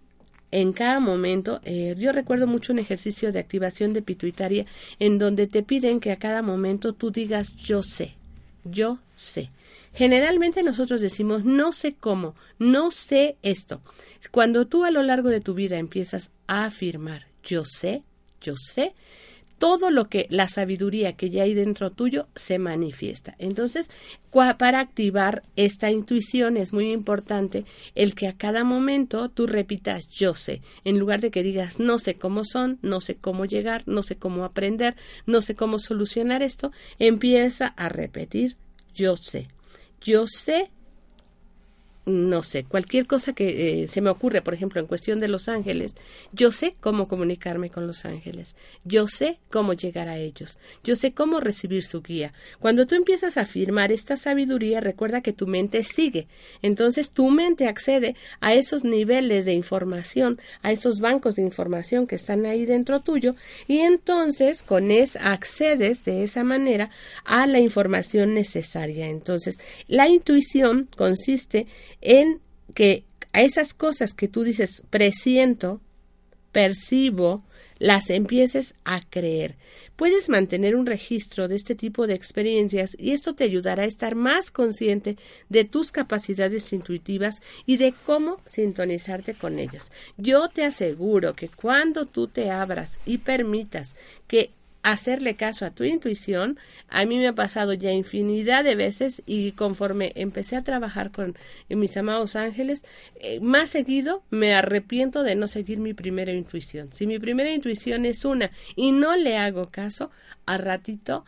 en 0.54 0.72
cada 0.72 1.00
momento, 1.00 1.60
eh, 1.64 1.96
yo 1.98 2.12
recuerdo 2.12 2.46
mucho 2.46 2.72
un 2.72 2.78
ejercicio 2.78 3.32
de 3.32 3.40
activación 3.40 3.92
de 3.92 4.02
pituitaria 4.02 4.66
en 5.00 5.18
donde 5.18 5.48
te 5.48 5.64
piden 5.64 5.98
que 5.98 6.12
a 6.12 6.18
cada 6.18 6.42
momento 6.42 6.92
tú 6.92 7.10
digas 7.10 7.56
yo 7.56 7.82
sé, 7.82 8.14
yo 8.62 9.00
sé. 9.16 9.50
Generalmente 9.94 10.62
nosotros 10.62 11.00
decimos 11.00 11.44
no 11.44 11.72
sé 11.72 11.94
cómo, 11.94 12.36
no 12.60 12.92
sé 12.92 13.36
esto. 13.42 13.82
Cuando 14.30 14.66
tú 14.66 14.84
a 14.84 14.92
lo 14.92 15.02
largo 15.02 15.28
de 15.28 15.40
tu 15.40 15.54
vida 15.54 15.76
empiezas 15.78 16.30
a 16.46 16.66
afirmar 16.66 17.26
yo 17.42 17.64
sé, 17.64 18.04
yo 18.40 18.56
sé, 18.56 18.94
todo 19.58 19.90
lo 19.90 20.08
que 20.08 20.26
la 20.30 20.48
sabiduría 20.48 21.14
que 21.14 21.30
ya 21.30 21.44
hay 21.44 21.54
dentro 21.54 21.90
tuyo 21.90 22.26
se 22.34 22.58
manifiesta. 22.58 23.34
Entonces, 23.38 23.90
para 24.30 24.80
activar 24.80 25.42
esta 25.56 25.90
intuición 25.90 26.56
es 26.56 26.72
muy 26.72 26.92
importante 26.92 27.64
el 27.94 28.14
que 28.14 28.26
a 28.26 28.36
cada 28.36 28.64
momento 28.64 29.28
tú 29.28 29.46
repitas 29.46 30.08
yo 30.08 30.34
sé, 30.34 30.60
en 30.84 30.98
lugar 30.98 31.20
de 31.20 31.30
que 31.30 31.42
digas 31.42 31.78
no 31.78 31.98
sé 31.98 32.14
cómo 32.14 32.44
son, 32.44 32.78
no 32.82 33.00
sé 33.00 33.14
cómo 33.14 33.44
llegar, 33.44 33.84
no 33.86 34.02
sé 34.02 34.16
cómo 34.16 34.44
aprender, 34.44 34.96
no 35.26 35.40
sé 35.40 35.54
cómo 35.54 35.78
solucionar 35.78 36.42
esto, 36.42 36.72
empieza 36.98 37.66
a 37.66 37.88
repetir 37.88 38.56
yo 38.94 39.16
sé. 39.16 39.48
Yo 40.00 40.26
sé 40.26 40.70
no 42.06 42.42
sé, 42.42 42.64
cualquier 42.64 43.06
cosa 43.06 43.32
que 43.32 43.82
eh, 43.82 43.86
se 43.86 44.00
me 44.00 44.10
ocurre, 44.10 44.42
por 44.42 44.52
ejemplo, 44.52 44.80
en 44.80 44.86
cuestión 44.86 45.20
de 45.20 45.28
los 45.28 45.48
ángeles, 45.48 45.96
yo 46.32 46.50
sé 46.50 46.76
cómo 46.80 47.08
comunicarme 47.08 47.70
con 47.70 47.86
los 47.86 48.04
ángeles, 48.04 48.56
yo 48.84 49.06
sé 49.06 49.38
cómo 49.50 49.72
llegar 49.72 50.08
a 50.08 50.18
ellos, 50.18 50.58
yo 50.82 50.96
sé 50.96 51.12
cómo 51.12 51.40
recibir 51.40 51.84
su 51.84 52.02
guía. 52.02 52.34
Cuando 52.60 52.86
tú 52.86 52.94
empiezas 52.94 53.36
a 53.36 53.42
afirmar 53.42 53.90
esta 53.90 54.16
sabiduría, 54.16 54.80
recuerda 54.80 55.22
que 55.22 55.32
tu 55.32 55.46
mente 55.46 55.82
sigue, 55.82 56.26
entonces 56.60 57.10
tu 57.10 57.30
mente 57.30 57.68
accede 57.68 58.16
a 58.40 58.54
esos 58.54 58.84
niveles 58.84 59.46
de 59.46 59.54
información, 59.54 60.38
a 60.62 60.72
esos 60.72 61.00
bancos 61.00 61.36
de 61.36 61.42
información 61.42 62.06
que 62.06 62.16
están 62.16 62.44
ahí 62.44 62.66
dentro 62.66 63.00
tuyo, 63.00 63.34
y 63.66 63.78
entonces 63.78 64.62
con 64.62 64.90
eso 64.90 65.18
accedes 65.22 66.04
de 66.04 66.22
esa 66.22 66.44
manera 66.44 66.90
a 67.24 67.46
la 67.46 67.60
información 67.60 68.34
necesaria. 68.34 69.06
Entonces, 69.06 69.58
la 69.88 70.08
intuición 70.08 70.88
consiste 70.96 71.66
en 72.04 72.40
que 72.74 73.04
a 73.32 73.42
esas 73.42 73.74
cosas 73.74 74.14
que 74.14 74.28
tú 74.28 74.44
dices 74.44 74.84
presiento, 74.90 75.80
percibo, 76.52 77.42
las 77.78 78.10
empieces 78.10 78.74
a 78.84 79.00
creer. 79.02 79.56
Puedes 79.96 80.28
mantener 80.28 80.76
un 80.76 80.86
registro 80.86 81.48
de 81.48 81.56
este 81.56 81.74
tipo 81.74 82.06
de 82.06 82.14
experiencias 82.14 82.96
y 82.98 83.10
esto 83.10 83.34
te 83.34 83.44
ayudará 83.44 83.82
a 83.82 83.86
estar 83.86 84.14
más 84.14 84.50
consciente 84.50 85.16
de 85.48 85.64
tus 85.64 85.90
capacidades 85.90 86.72
intuitivas 86.72 87.42
y 87.66 87.76
de 87.76 87.92
cómo 88.06 88.40
sintonizarte 88.46 89.34
con 89.34 89.58
ellas. 89.58 89.90
Yo 90.16 90.48
te 90.48 90.64
aseguro 90.64 91.34
que 91.34 91.48
cuando 91.48 92.06
tú 92.06 92.28
te 92.28 92.50
abras 92.50 92.98
y 93.06 93.18
permitas 93.18 93.96
que 94.28 94.50
hacerle 94.84 95.34
caso 95.34 95.64
a 95.64 95.70
tu 95.70 95.82
intuición. 95.82 96.58
A 96.88 97.04
mí 97.06 97.18
me 97.18 97.26
ha 97.26 97.32
pasado 97.32 97.72
ya 97.72 97.90
infinidad 97.90 98.62
de 98.62 98.76
veces 98.76 99.22
y 99.26 99.52
conforme 99.52 100.12
empecé 100.14 100.56
a 100.56 100.62
trabajar 100.62 101.10
con 101.10 101.36
mis 101.68 101.96
amados 101.96 102.36
ángeles, 102.36 102.84
eh, 103.16 103.40
más 103.40 103.70
seguido 103.70 104.22
me 104.30 104.54
arrepiento 104.54 105.22
de 105.22 105.34
no 105.34 105.48
seguir 105.48 105.80
mi 105.80 105.94
primera 105.94 106.32
intuición. 106.32 106.92
Si 106.92 107.06
mi 107.06 107.18
primera 107.18 107.50
intuición 107.50 108.04
es 108.04 108.24
una 108.26 108.50
y 108.76 108.92
no 108.92 109.16
le 109.16 109.38
hago 109.38 109.70
caso, 109.70 110.10
a 110.44 110.58
ratito 110.58 111.24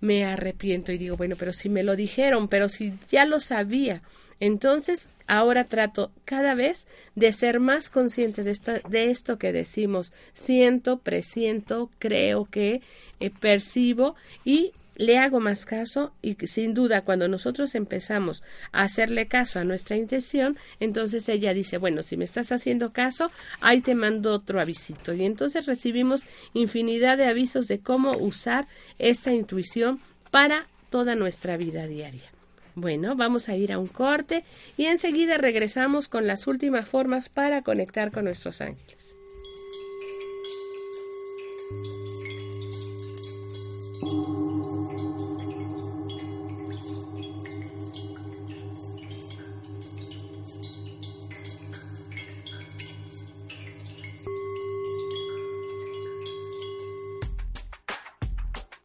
me 0.00 0.24
arrepiento 0.24 0.90
y 0.90 0.98
digo, 0.98 1.16
bueno, 1.16 1.36
pero 1.38 1.52
si 1.52 1.68
me 1.68 1.82
lo 1.82 1.94
dijeron, 1.94 2.48
pero 2.48 2.68
si 2.68 2.94
ya 3.10 3.26
lo 3.26 3.38
sabía. 3.38 4.02
Entonces, 4.40 5.08
ahora 5.26 5.64
trato 5.64 6.10
cada 6.24 6.54
vez 6.54 6.86
de 7.14 7.32
ser 7.32 7.60
más 7.60 7.90
consciente 7.90 8.42
de, 8.42 8.56
de 8.88 9.10
esto 9.10 9.38
que 9.38 9.52
decimos. 9.52 10.12
Siento, 10.32 10.98
presiento, 10.98 11.90
creo 11.98 12.46
que, 12.46 12.82
eh, 13.20 13.30
percibo 13.30 14.14
y 14.44 14.72
le 14.98 15.16
hago 15.18 15.40
más 15.40 15.64
caso 15.64 16.12
y 16.22 16.34
sin 16.46 16.74
duda 16.74 17.02
cuando 17.02 17.28
nosotros 17.28 17.74
empezamos 17.74 18.42
a 18.72 18.82
hacerle 18.82 19.26
caso 19.26 19.58
a 19.58 19.64
nuestra 19.64 19.96
intención, 19.96 20.56
entonces 20.80 21.28
ella 21.28 21.54
dice, 21.54 21.78
bueno, 21.78 22.02
si 22.02 22.16
me 22.16 22.24
estás 22.24 22.52
haciendo 22.52 22.92
caso, 22.92 23.30
ahí 23.60 23.80
te 23.80 23.94
mando 23.94 24.32
otro 24.32 24.60
avisito. 24.60 25.14
Y 25.14 25.24
entonces 25.24 25.66
recibimos 25.66 26.24
infinidad 26.52 27.16
de 27.16 27.26
avisos 27.26 27.68
de 27.68 27.78
cómo 27.78 28.16
usar 28.16 28.66
esta 28.98 29.32
intuición 29.32 30.00
para 30.30 30.66
toda 30.90 31.14
nuestra 31.14 31.56
vida 31.56 31.86
diaria. 31.86 32.37
Bueno, 32.80 33.16
vamos 33.16 33.48
a 33.48 33.56
ir 33.56 33.72
a 33.72 33.78
un 33.80 33.88
corte 33.88 34.44
y 34.76 34.84
enseguida 34.84 35.36
regresamos 35.36 36.08
con 36.08 36.28
las 36.28 36.46
últimas 36.46 36.88
formas 36.88 37.28
para 37.28 37.62
conectar 37.62 38.12
con 38.12 38.26
nuestros 38.26 38.60
ángeles. 38.60 39.16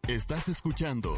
Estás 0.08 0.49
escuchando 0.49 1.17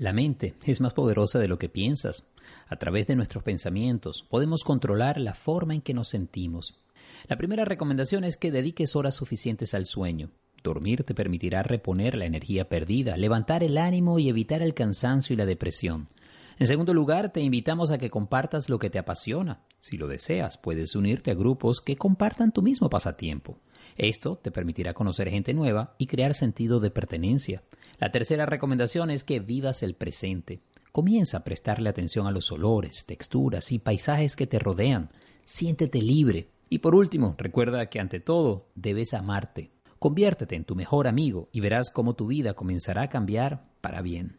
La 0.00 0.14
mente 0.14 0.54
es 0.64 0.80
más 0.80 0.94
poderosa 0.94 1.38
de 1.38 1.46
lo 1.46 1.58
que 1.58 1.68
piensas. 1.68 2.26
A 2.68 2.76
través 2.76 3.06
de 3.06 3.16
nuestros 3.16 3.44
pensamientos 3.44 4.24
podemos 4.30 4.64
controlar 4.64 5.20
la 5.20 5.34
forma 5.34 5.74
en 5.74 5.82
que 5.82 5.92
nos 5.92 6.08
sentimos. 6.08 6.78
La 7.28 7.36
primera 7.36 7.66
recomendación 7.66 8.24
es 8.24 8.38
que 8.38 8.50
dediques 8.50 8.96
horas 8.96 9.14
suficientes 9.14 9.74
al 9.74 9.84
sueño. 9.84 10.30
Dormir 10.62 11.04
te 11.04 11.14
permitirá 11.14 11.62
reponer 11.62 12.14
la 12.14 12.24
energía 12.24 12.66
perdida, 12.66 13.18
levantar 13.18 13.62
el 13.62 13.76
ánimo 13.76 14.18
y 14.18 14.30
evitar 14.30 14.62
el 14.62 14.72
cansancio 14.72 15.34
y 15.34 15.36
la 15.36 15.44
depresión. 15.44 16.06
En 16.58 16.66
segundo 16.66 16.94
lugar, 16.94 17.30
te 17.30 17.42
invitamos 17.42 17.90
a 17.90 17.98
que 17.98 18.08
compartas 18.08 18.70
lo 18.70 18.78
que 18.78 18.88
te 18.88 18.98
apasiona. 18.98 19.60
Si 19.80 19.98
lo 19.98 20.08
deseas, 20.08 20.56
puedes 20.56 20.96
unirte 20.96 21.30
a 21.30 21.34
grupos 21.34 21.82
que 21.82 21.96
compartan 21.96 22.52
tu 22.52 22.62
mismo 22.62 22.88
pasatiempo. 22.88 23.58
Esto 23.98 24.36
te 24.36 24.50
permitirá 24.50 24.94
conocer 24.94 25.28
gente 25.28 25.52
nueva 25.52 25.94
y 25.98 26.06
crear 26.06 26.32
sentido 26.32 26.80
de 26.80 26.90
pertenencia. 26.90 27.62
La 28.00 28.10
tercera 28.10 28.46
recomendación 28.46 29.10
es 29.10 29.24
que 29.24 29.40
vivas 29.40 29.82
el 29.82 29.94
presente. 29.94 30.62
Comienza 30.90 31.36
a 31.36 31.44
prestarle 31.44 31.90
atención 31.90 32.26
a 32.26 32.30
los 32.30 32.50
olores, 32.50 33.04
texturas 33.04 33.72
y 33.72 33.78
paisajes 33.78 34.36
que 34.36 34.46
te 34.46 34.58
rodean. 34.58 35.10
Siéntete 35.44 36.00
libre. 36.00 36.48
Y 36.70 36.78
por 36.78 36.94
último, 36.94 37.34
recuerda 37.36 37.90
que 37.90 38.00
ante 38.00 38.18
todo 38.18 38.68
debes 38.74 39.12
amarte. 39.12 39.70
Conviértete 39.98 40.56
en 40.56 40.64
tu 40.64 40.74
mejor 40.76 41.08
amigo 41.08 41.50
y 41.52 41.60
verás 41.60 41.90
cómo 41.90 42.14
tu 42.14 42.26
vida 42.28 42.54
comenzará 42.54 43.02
a 43.02 43.08
cambiar 43.10 43.68
para 43.82 44.00
bien. 44.00 44.38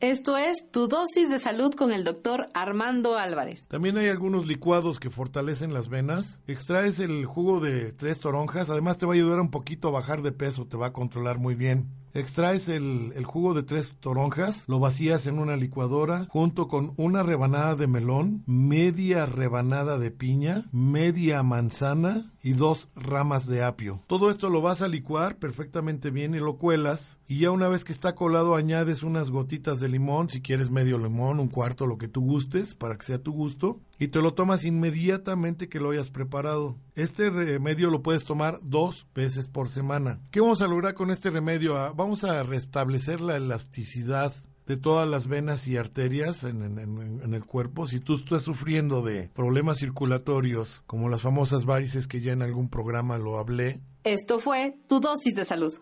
Esto 0.00 0.38
es 0.38 0.70
Tu 0.70 0.88
dosis 0.88 1.30
de 1.30 1.38
salud 1.38 1.74
con 1.74 1.92
el 1.92 2.04
doctor 2.04 2.48
Armando 2.54 3.18
Álvarez. 3.18 3.68
También 3.68 3.98
hay 3.98 4.08
algunos 4.08 4.46
licuados 4.46 4.98
que 4.98 5.10
fortalecen 5.10 5.74
las 5.74 5.90
venas. 5.90 6.38
Extraes 6.46 7.00
el 7.00 7.26
jugo 7.26 7.60
de 7.60 7.92
tres 7.92 8.18
toronjas, 8.20 8.70
además 8.70 8.96
te 8.96 9.04
va 9.04 9.12
a 9.12 9.16
ayudar 9.16 9.40
un 9.40 9.50
poquito 9.50 9.88
a 9.88 9.92
bajar 9.92 10.22
de 10.22 10.32
peso, 10.32 10.66
te 10.66 10.78
va 10.78 10.86
a 10.86 10.92
controlar 10.92 11.38
muy 11.38 11.54
bien. 11.54 11.90
Extraes 12.16 12.70
el, 12.70 13.12
jugo 13.26 13.52
de 13.52 13.62
tres 13.62 13.92
toronjas, 14.00 14.64
lo 14.68 14.78
vacías 14.78 15.26
en 15.26 15.38
una 15.38 15.54
licuadora 15.54 16.26
junto 16.30 16.66
con 16.66 16.94
una 16.96 17.22
rebanada 17.22 17.74
de 17.74 17.86
melón, 17.86 18.42
media 18.46 19.26
rebanada 19.26 19.98
de 19.98 20.10
piña, 20.10 20.64
media 20.72 21.42
manzana 21.42 22.32
y 22.42 22.52
dos 22.52 22.88
ramas 22.96 23.46
de 23.46 23.62
apio. 23.62 24.00
Todo 24.06 24.30
esto 24.30 24.48
lo 24.48 24.62
vas 24.62 24.80
a 24.80 24.88
licuar 24.88 25.36
perfectamente 25.36 26.10
bien 26.10 26.34
y 26.34 26.38
lo 26.38 26.56
cuelas 26.56 27.18
y 27.28 27.40
ya 27.40 27.50
una 27.50 27.68
vez 27.68 27.84
que 27.84 27.92
está 27.92 28.14
colado 28.14 28.54
añades 28.54 29.02
unas 29.02 29.30
gotitas 29.30 29.80
de 29.80 29.88
limón, 29.88 30.28
si 30.28 30.40
quieres 30.40 30.70
medio 30.70 30.96
limón, 30.96 31.40
un 31.40 31.48
cuarto, 31.48 31.86
lo 31.86 31.98
que 31.98 32.08
tú 32.08 32.22
gustes, 32.22 32.74
para 32.74 32.96
que 32.96 33.04
sea 33.04 33.22
tu 33.22 33.32
gusto, 33.32 33.80
y 33.98 34.08
te 34.08 34.20
lo 34.20 34.34
tomas 34.34 34.64
inmediatamente 34.64 35.68
que 35.68 35.80
lo 35.80 35.90
hayas 35.90 36.10
preparado. 36.10 36.76
Este 36.94 37.30
remedio 37.30 37.90
lo 37.90 38.02
puedes 38.02 38.24
tomar 38.24 38.58
dos 38.62 39.06
veces 39.14 39.48
por 39.48 39.68
semana. 39.68 40.20
¿Qué 40.30 40.40
vamos 40.40 40.62
a 40.62 40.66
lograr 40.66 40.94
con 40.94 41.10
este 41.10 41.30
remedio? 41.30 41.76
Ah, 41.76 41.92
vamos 41.94 42.24
a 42.24 42.42
restablecer 42.42 43.20
la 43.20 43.36
elasticidad 43.36 44.34
de 44.66 44.76
todas 44.76 45.08
las 45.08 45.28
venas 45.28 45.66
y 45.68 45.76
arterias 45.76 46.42
en, 46.42 46.62
en, 46.62 46.78
en, 47.22 47.34
el 47.34 47.44
cuerpo. 47.44 47.86
Si 47.86 48.00
tú 48.00 48.16
estás 48.16 48.42
sufriendo 48.42 49.00
de 49.00 49.28
problemas 49.28 49.78
circulatorios, 49.78 50.82
como 50.86 51.08
las 51.08 51.22
famosas 51.22 51.64
varices 51.64 52.08
que 52.08 52.20
ya 52.20 52.32
en 52.32 52.42
algún 52.42 52.68
programa 52.68 53.16
lo 53.16 53.38
hablé. 53.38 53.80
Esto 54.02 54.40
fue 54.40 54.76
tu 54.88 55.00
dosis 55.00 55.34
de 55.34 55.44
salud. 55.44 55.74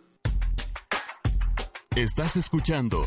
Estás 1.97 2.37
escuchando 2.37 3.07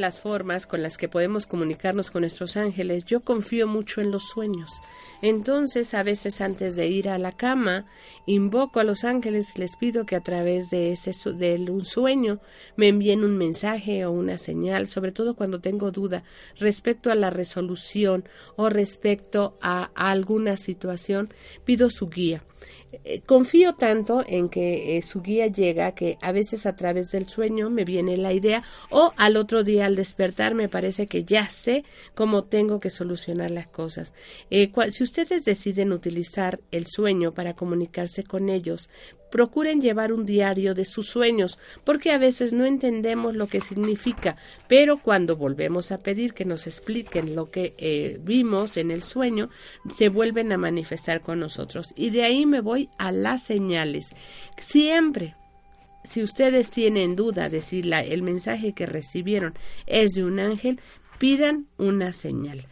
las 0.00 0.20
formas 0.20 0.66
con 0.66 0.82
las 0.82 0.96
que 0.96 1.08
podemos 1.08 1.46
comunicarnos 1.46 2.10
con 2.10 2.22
nuestros 2.22 2.56
ángeles, 2.56 3.04
yo 3.04 3.20
confío 3.20 3.66
mucho 3.66 4.00
en 4.00 4.10
los 4.10 4.28
sueños. 4.28 4.70
Entonces, 5.22 5.92
a 5.92 6.02
veces 6.02 6.40
antes 6.40 6.76
de 6.76 6.88
ir 6.88 7.08
a 7.08 7.18
la 7.18 7.32
cama, 7.32 7.86
invoco 8.26 8.80
a 8.80 8.84
los 8.84 9.04
ángeles 9.04 9.52
y 9.54 9.60
les 9.60 9.76
pido 9.76 10.06
que 10.06 10.16
a 10.16 10.22
través 10.22 10.70
de 10.70 10.92
ese 10.92 11.12
de 11.32 11.56
un 11.70 11.84
sueño 11.84 12.40
me 12.76 12.88
envíen 12.88 13.24
un 13.24 13.36
mensaje 13.36 14.06
o 14.06 14.12
una 14.12 14.38
señal, 14.38 14.88
sobre 14.88 15.12
todo 15.12 15.34
cuando 15.34 15.60
tengo 15.60 15.90
duda 15.90 16.24
respecto 16.58 17.10
a 17.10 17.14
la 17.14 17.28
resolución 17.28 18.24
o 18.56 18.70
respecto 18.70 19.58
a, 19.60 19.90
a 19.94 20.10
alguna 20.10 20.56
situación, 20.56 21.28
pido 21.64 21.90
su 21.90 22.08
guía. 22.08 22.42
Eh, 22.92 23.22
confío 23.24 23.74
tanto 23.74 24.24
en 24.26 24.48
que 24.48 24.96
eh, 24.96 25.02
su 25.02 25.22
guía 25.22 25.46
llega 25.46 25.94
que 25.94 26.18
a 26.20 26.32
veces 26.32 26.66
a 26.66 26.74
través 26.74 27.10
del 27.12 27.28
sueño 27.28 27.70
me 27.70 27.84
viene 27.84 28.16
la 28.16 28.32
idea 28.32 28.64
o 28.90 29.12
al 29.16 29.36
otro 29.36 29.62
día 29.62 29.86
al 29.86 29.94
despertar 29.94 30.54
me 30.54 30.68
parece 30.68 31.06
que 31.06 31.24
ya 31.24 31.46
sé 31.46 31.84
cómo 32.14 32.42
tengo 32.44 32.80
que 32.80 32.90
solucionar 32.90 33.52
las 33.52 33.68
cosas. 33.68 34.12
Eh, 34.50 34.72
si 34.90 35.04
ustedes 35.04 35.44
deciden 35.44 35.92
utilizar 35.92 36.60
el 36.72 36.86
sueño 36.86 37.32
para 37.32 37.54
comunicarse 37.54 38.24
con 38.24 38.48
ellos, 38.48 38.88
procuren 39.30 39.80
llevar 39.80 40.12
un 40.12 40.26
diario 40.26 40.74
de 40.74 40.84
sus 40.84 41.08
sueños, 41.08 41.58
porque 41.84 42.12
a 42.12 42.18
veces 42.18 42.52
no 42.52 42.64
entendemos 42.64 43.34
lo 43.34 43.46
que 43.46 43.60
significa, 43.60 44.36
pero 44.68 44.98
cuando 44.98 45.36
volvemos 45.36 45.92
a 45.92 45.98
pedir 45.98 46.34
que 46.34 46.44
nos 46.44 46.66
expliquen 46.66 47.34
lo 47.34 47.50
que 47.50 47.74
eh, 47.78 48.18
vimos 48.22 48.76
en 48.76 48.90
el 48.90 49.02
sueño, 49.02 49.48
se 49.94 50.08
vuelven 50.08 50.52
a 50.52 50.58
manifestar 50.58 51.20
con 51.20 51.40
nosotros. 51.40 51.92
Y 51.96 52.10
de 52.10 52.24
ahí 52.24 52.46
me 52.46 52.60
voy 52.60 52.88
a 52.98 53.12
las 53.12 53.44
señales. 53.44 54.10
Siempre 54.58 55.34
si 56.04 56.22
ustedes 56.22 56.70
tienen 56.70 57.14
duda 57.14 57.48
de 57.48 57.60
si 57.60 57.80
el 57.80 58.22
mensaje 58.22 58.72
que 58.72 58.86
recibieron 58.86 59.54
es 59.86 60.12
de 60.12 60.24
un 60.24 60.40
ángel, 60.40 60.80
pidan 61.18 61.66
una 61.76 62.12
señal. 62.12 62.64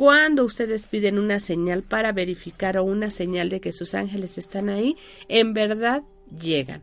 Cuando 0.00 0.44
ustedes 0.44 0.86
piden 0.86 1.18
una 1.18 1.40
señal 1.40 1.82
para 1.82 2.12
verificar 2.12 2.78
o 2.78 2.84
una 2.84 3.10
señal 3.10 3.50
de 3.50 3.60
que 3.60 3.70
sus 3.70 3.94
ángeles 3.94 4.38
están 4.38 4.70
ahí, 4.70 4.96
en 5.28 5.52
verdad 5.52 6.04
llegan. 6.40 6.82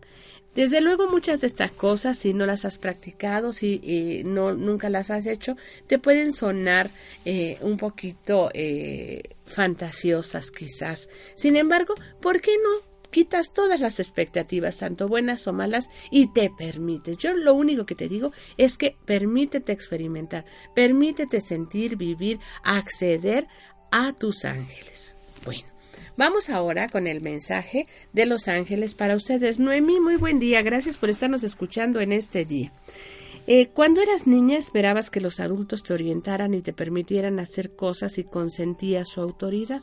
Desde 0.53 0.81
luego 0.81 1.09
muchas 1.09 1.41
de 1.41 1.47
estas 1.47 1.71
cosas, 1.71 2.15
si 2.19 2.35
no 2.35 2.45
las 2.45 2.63
has 2.63 2.77
practicado, 2.77 3.53
si 3.53 4.21
no, 4.23 4.53
nunca 4.53 4.91
las 4.91 5.09
has 5.09 5.25
hecho, 5.25 5.57
te 5.87 5.97
pueden 5.97 6.31
sonar 6.31 6.91
eh, 7.25 7.57
un 7.61 7.77
poquito 7.77 8.51
eh, 8.53 9.23
fantasiosas 9.47 10.51
quizás. 10.51 11.09
Sin 11.33 11.55
embargo, 11.55 11.95
¿por 12.21 12.39
qué 12.39 12.51
no 12.63 12.85
quitas 13.17 13.51
todas 13.51 13.79
las 13.79 13.99
expectativas, 13.99 14.77
tanto 14.77 15.07
buenas 15.07 15.47
o 15.47 15.53
malas, 15.53 15.89
y 16.11 16.27
te 16.33 16.51
permites. 16.55 17.17
Yo 17.17 17.33
lo 17.33 17.55
único 17.55 17.83
que 17.83 17.95
te 17.95 18.07
digo 18.07 18.31
es 18.57 18.77
que 18.77 18.95
permítete 19.05 19.71
experimentar, 19.71 20.45
permítete 20.75 21.41
sentir, 21.41 21.95
vivir, 21.95 22.39
acceder 22.61 23.47
a 23.91 24.13
tus 24.13 24.45
ángeles. 24.45 25.15
Bueno. 25.43 25.63
Vamos 26.15 26.51
ahora 26.51 26.89
con 26.89 27.07
el 27.07 27.21
mensaje 27.21 27.87
de 28.13 28.27
los 28.27 28.47
ángeles 28.47 28.93
para 28.93 29.15
ustedes. 29.15 29.57
Noemí, 29.57 29.99
muy 29.99 30.15
buen 30.15 30.37
día. 30.37 30.61
Gracias 30.61 30.97
por 30.97 31.09
estarnos 31.09 31.43
escuchando 31.43 31.99
en 31.99 32.11
este 32.11 32.45
día. 32.45 32.71
Eh, 33.47 33.69
cuando 33.73 34.01
eras 34.01 34.27
niña 34.27 34.59
esperabas 34.59 35.09
que 35.09 35.21
los 35.21 35.39
adultos 35.39 35.81
te 35.81 35.93
orientaran 35.93 36.53
y 36.53 36.61
te 36.61 36.73
permitieran 36.73 37.39
hacer 37.39 37.75
cosas 37.75 38.19
y 38.19 38.23
consentías 38.23 39.09
su 39.09 39.21
autoridad. 39.21 39.81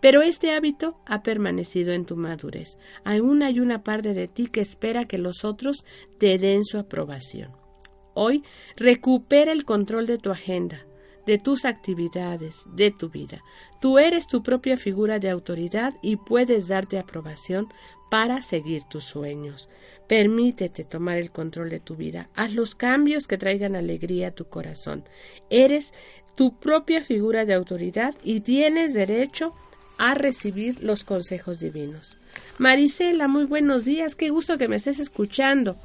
Pero 0.00 0.22
este 0.22 0.52
hábito 0.52 0.96
ha 1.06 1.22
permanecido 1.22 1.92
en 1.92 2.04
tu 2.04 2.16
madurez. 2.16 2.78
Aún 3.04 3.42
hay 3.42 3.60
una 3.60 3.82
parte 3.82 4.14
de 4.14 4.28
ti 4.28 4.46
que 4.46 4.60
espera 4.60 5.04
que 5.06 5.18
los 5.18 5.44
otros 5.44 5.84
te 6.18 6.38
den 6.38 6.64
su 6.64 6.78
aprobación. 6.78 7.50
Hoy 8.14 8.42
recupera 8.76 9.52
el 9.52 9.64
control 9.64 10.06
de 10.06 10.18
tu 10.18 10.30
agenda. 10.30 10.84
de 11.26 11.36
tus 11.36 11.66
actividades, 11.66 12.64
de 12.74 12.90
tu 12.90 13.10
vida. 13.10 13.44
Tú 13.82 13.98
eres 13.98 14.26
tu 14.26 14.42
propia 14.42 14.78
figura 14.78 15.18
de 15.18 15.28
autoridad 15.28 15.92
y 16.00 16.16
puedes 16.16 16.68
darte 16.68 16.98
aprobación 16.98 17.68
para 18.10 18.40
seguir 18.40 18.84
tus 18.84 19.04
sueños. 19.04 19.68
Permítete 20.06 20.84
tomar 20.84 21.18
el 21.18 21.30
control 21.30 21.68
de 21.68 21.80
tu 21.80 21.96
vida. 21.96 22.30
Haz 22.34 22.54
los 22.54 22.74
cambios 22.74 23.26
que 23.26 23.36
traigan 23.36 23.76
alegría 23.76 24.28
a 24.28 24.34
tu 24.34 24.46
corazón. 24.46 25.04
Eres 25.50 25.92
tu 26.34 26.58
propia 26.58 27.02
figura 27.02 27.44
de 27.44 27.52
autoridad 27.52 28.14
y 28.24 28.40
tienes 28.40 28.94
derecho 28.94 29.48
a 29.48 29.67
recibir 30.14 30.82
los 30.82 31.04
consejos 31.04 31.60
divinos. 31.60 32.16
Marisela, 32.58 33.28
muy 33.28 33.44
buenos 33.44 33.84
días. 33.84 34.14
Qué 34.14 34.30
gusto 34.30 34.58
que 34.58 34.68
me 34.68 34.76
estés 34.76 34.98
escuchando. 34.98 35.76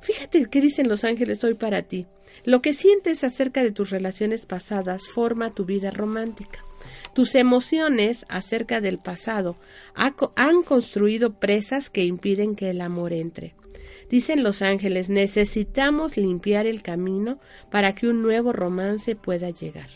Fíjate 0.00 0.46
qué 0.46 0.60
dicen 0.60 0.88
los 0.88 1.04
ángeles 1.04 1.44
hoy 1.44 1.54
para 1.54 1.82
ti. 1.82 2.06
Lo 2.44 2.62
que 2.62 2.72
sientes 2.72 3.22
acerca 3.24 3.62
de 3.62 3.72
tus 3.72 3.90
relaciones 3.90 4.46
pasadas 4.46 5.08
forma 5.08 5.54
tu 5.54 5.64
vida 5.64 5.90
romántica. 5.90 6.64
Tus 7.14 7.34
emociones 7.34 8.24
acerca 8.28 8.80
del 8.80 8.98
pasado 8.98 9.56
han 9.94 10.62
construido 10.62 11.38
presas 11.38 11.90
que 11.90 12.04
impiden 12.04 12.54
que 12.54 12.70
el 12.70 12.80
amor 12.80 13.12
entre. 13.12 13.54
Dicen 14.08 14.42
los 14.42 14.62
ángeles, 14.62 15.08
necesitamos 15.08 16.16
limpiar 16.16 16.66
el 16.66 16.82
camino 16.82 17.38
para 17.70 17.94
que 17.94 18.08
un 18.08 18.22
nuevo 18.22 18.52
romance 18.52 19.16
pueda 19.16 19.50
llegar. 19.50 19.88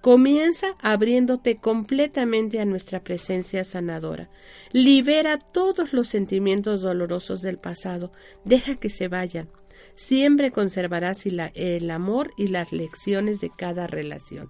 Comienza 0.00 0.76
abriéndote 0.80 1.56
completamente 1.56 2.60
a 2.60 2.64
nuestra 2.64 3.04
presencia 3.04 3.64
sanadora. 3.64 4.30
Libera 4.72 5.38
todos 5.38 5.92
los 5.92 6.08
sentimientos 6.08 6.82
dolorosos 6.82 7.40
del 7.42 7.58
pasado. 7.58 8.12
Deja 8.44 8.74
que 8.76 8.90
se 8.90 9.08
vayan. 9.08 9.48
Siempre 9.94 10.50
conservarás 10.50 11.24
el 11.26 11.90
amor 11.90 12.32
y 12.36 12.48
las 12.48 12.72
lecciones 12.72 13.40
de 13.40 13.50
cada 13.56 13.86
relación. 13.86 14.48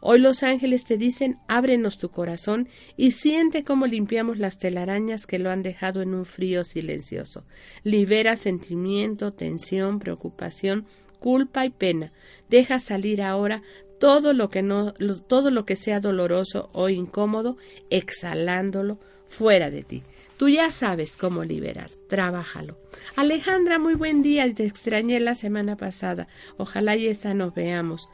Hoy 0.00 0.20
los 0.20 0.42
ángeles 0.42 0.84
te 0.84 0.96
dicen, 0.96 1.38
ábrenos 1.48 1.98
tu 1.98 2.10
corazón 2.10 2.68
y 2.96 3.12
siente 3.12 3.64
cómo 3.64 3.86
limpiamos 3.86 4.38
las 4.38 4.58
telarañas 4.58 5.26
que 5.26 5.38
lo 5.38 5.50
han 5.50 5.62
dejado 5.62 6.02
en 6.02 6.14
un 6.14 6.24
frío 6.24 6.64
silencioso. 6.64 7.44
Libera 7.82 8.36
sentimiento, 8.36 9.32
tensión, 9.32 9.98
preocupación, 9.98 10.86
culpa 11.18 11.64
y 11.64 11.70
pena. 11.70 12.12
Deja 12.48 12.78
salir 12.78 13.22
ahora 13.22 13.62
todo 13.98 14.32
lo 14.32 14.48
que 14.48 14.62
no 14.62 14.92
todo 15.26 15.50
lo 15.50 15.64
que 15.64 15.76
sea 15.76 16.00
doloroso 16.00 16.70
o 16.72 16.88
incómodo, 16.88 17.56
exhalándolo 17.90 18.98
fuera 19.26 19.70
de 19.70 19.82
ti. 19.82 20.02
Tú 20.36 20.50
ya 20.50 20.70
sabes 20.70 21.16
cómo 21.16 21.44
liberar, 21.44 21.90
trabájalo. 22.08 22.76
Alejandra, 23.16 23.78
muy 23.78 23.94
buen 23.94 24.22
día, 24.22 24.52
te 24.54 24.66
extrañé 24.66 25.18
la 25.18 25.34
semana 25.34 25.76
pasada. 25.76 26.28
Ojalá 26.58 26.94
y 26.94 27.06
esa 27.06 27.32
nos 27.32 27.54
veamos. 27.54 28.10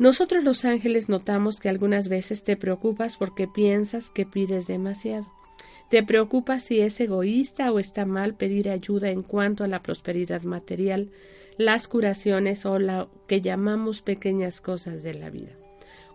Nosotros 0.00 0.42
los 0.42 0.64
ángeles 0.64 1.08
notamos 1.08 1.60
que 1.60 1.68
algunas 1.68 2.08
veces 2.08 2.42
te 2.42 2.56
preocupas 2.56 3.16
porque 3.16 3.46
piensas 3.46 4.10
que 4.10 4.26
pides 4.26 4.66
demasiado. 4.66 5.26
Te 5.88 6.02
preocupas 6.02 6.64
si 6.64 6.80
es 6.80 7.00
egoísta 7.00 7.72
o 7.72 7.78
está 7.78 8.04
mal 8.04 8.34
pedir 8.34 8.68
ayuda 8.68 9.10
en 9.10 9.22
cuanto 9.22 9.64
a 9.64 9.68
la 9.68 9.80
prosperidad 9.80 10.42
material, 10.42 11.10
las 11.58 11.88
curaciones 11.88 12.64
o 12.64 12.78
lo 12.78 13.10
que 13.26 13.42
llamamos 13.42 14.00
pequeñas 14.00 14.60
cosas 14.60 15.02
de 15.02 15.14
la 15.14 15.28
vida. 15.28 15.52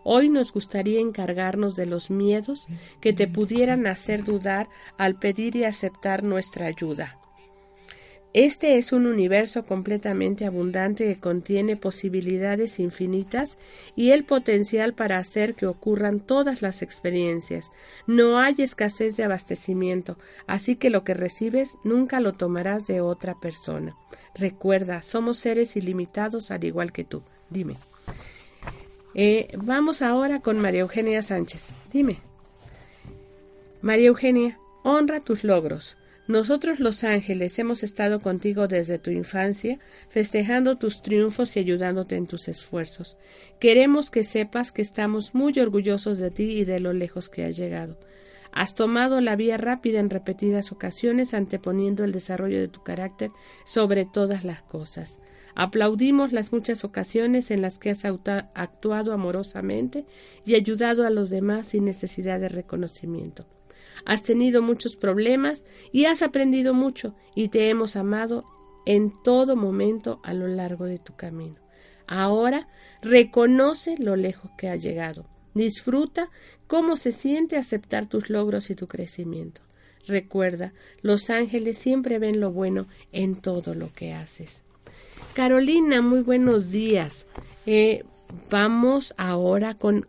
Hoy 0.06 0.30
nos 0.30 0.52
gustaría 0.52 1.00
encargarnos 1.00 1.76
de 1.76 1.86
los 1.86 2.10
miedos 2.10 2.66
que 3.00 3.14
te 3.14 3.28
pudieran 3.28 3.86
hacer 3.88 4.24
dudar 4.24 4.70
al 4.98 5.16
pedir 5.16 5.56
y 5.56 5.66
aceptar 5.66 6.24
nuestra 6.24 6.66
ayuda. 6.66 7.20
Este 8.34 8.80
es 8.80 8.92
un 8.92 9.06
universo 9.06 9.64
completamente 9.64 10.48
abundante 10.48 11.06
que 11.06 11.20
contiene 11.20 11.78
posibilidades 11.78 12.80
infinitas 12.80 13.60
y 13.96 14.10
el 14.10 14.24
potencial 14.24 14.94
para 14.96 15.20
hacer 15.20 15.54
que 15.54 15.68
ocurran 15.68 16.20
todas 16.20 16.64
las 16.64 16.82
experiencias. 16.82 17.72
No 18.08 18.40
hay 18.40 18.56
escasez 18.58 19.18
de 19.18 19.24
abastecimiento, 19.24 20.18
así 20.48 20.76
que 20.76 20.90
lo 20.90 21.04
que 21.04 21.14
recibes 21.14 21.78
nunca 21.84 22.20
lo 22.20 22.34
tomarás 22.34 22.88
de 22.88 23.02
otra 23.02 23.40
persona. 23.40 23.96
Recuerda, 24.34 25.04
somos 25.04 25.38
seres 25.38 25.76
ilimitados 25.76 26.50
al 26.50 26.64
igual 26.64 26.92
que 26.92 27.04
tú. 27.04 27.22
Dime. 27.52 27.78
Eh, 29.14 29.50
vamos 29.58 30.02
ahora 30.02 30.40
con 30.40 30.60
María 30.60 30.82
Eugenia 30.82 31.22
Sánchez. 31.22 31.70
Dime. 31.92 32.20
María 33.84 34.08
Eugenia, 34.08 34.58
honra 34.82 35.20
tus 35.20 35.44
logros. 35.44 35.98
Nosotros 36.26 36.80
los 36.80 37.03
ángeles 37.03 37.59
hemos 37.59 37.84
estado 37.84 38.21
contigo 38.21 38.69
desde 38.69 38.97
tu 38.97 39.11
infancia, 39.11 39.80
festejando 40.07 40.78
tus 40.78 41.01
triunfos 41.01 41.57
y 41.57 41.59
ayudándote 41.59 42.15
en 42.15 42.28
tus 42.28 42.47
esfuerzos. 42.47 43.17
Queremos 43.59 44.09
que 44.09 44.24
sepas 44.24 44.71
que 44.71 44.82
estamos 44.82 45.36
muy 45.36 45.59
orgullosos 45.59 46.19
de 46.19 46.32
ti 46.32 46.43
y 46.43 46.63
de 46.63 46.80
lo 46.80 46.93
lejos 46.93 47.30
que 47.30 47.43
has 47.43 47.57
llegado. 47.57 47.99
Has 48.53 48.74
tomado 48.74 49.19
la 49.19 49.36
vía 49.36 49.57
rápida 49.57 49.99
en 49.99 50.09
repetidas 50.09 50.71
ocasiones, 50.71 51.34
anteponiendo 51.34 52.05
el 52.05 52.13
desarrollo 52.13 52.59
de 52.59 52.69
tu 52.69 52.84
carácter 52.84 53.32
sobre 53.65 54.05
todas 54.05 54.45
las 54.45 54.61
cosas. 54.61 55.19
Aplaudimos 55.55 56.32
las 56.32 56.53
muchas 56.53 56.86
ocasiones 56.86 57.51
en 57.51 57.61
las 57.61 57.80
que 57.80 57.89
has 57.89 58.05
actuado 58.05 59.11
amorosamente 59.11 60.05
y 60.45 60.55
ayudado 60.55 61.05
a 61.05 61.09
los 61.09 61.32
demás 61.32 61.67
sin 61.67 61.84
necesidad 61.84 62.39
de 62.39 62.49
reconocimiento. 62.49 63.45
Has 64.06 64.24
tenido 64.24 64.62
muchos 64.62 64.96
problemas 64.96 65.66
y 65.91 66.06
has 66.06 66.22
aprendido 66.22 66.74
mucho 66.74 67.16
y 67.36 67.50
te 67.50 67.70
hemos 67.70 67.96
amado 67.96 68.46
en 68.86 69.14
todo 69.24 69.56
momento 69.56 70.20
a 70.24 70.34
lo 70.34 70.48
largo 70.48 70.86
de 70.86 71.00
tu 71.00 71.16
camino. 71.16 71.56
Ahora 72.08 72.68
reconoce 73.02 73.98
lo 73.98 74.16
lejos 74.16 74.52
que 74.58 74.70
has 74.70 74.84
llegado. 74.84 75.26
Disfruta 75.54 76.30
cómo 76.68 76.98
se 76.98 77.12
siente 77.12 77.58
aceptar 77.58 78.08
tus 78.08 78.30
logros 78.30 78.70
y 78.70 78.76
tu 78.76 78.88
crecimiento. 78.88 79.62
Recuerda, 80.08 80.74
los 81.02 81.30
ángeles 81.30 81.78
siempre 81.78 82.20
ven 82.20 82.39
lo 82.39 82.52
bueno 82.52 82.88
en 83.12 83.36
todo 83.36 83.74
lo 83.74 83.94
que 83.94 84.14
haces. 84.14 84.64
Carolina, 85.34 86.02
muy 86.02 86.22
buenos 86.22 86.72
días. 86.72 87.26
Eh, 87.66 88.04
vamos 88.50 89.14
ahora 89.18 89.76
con 89.76 90.08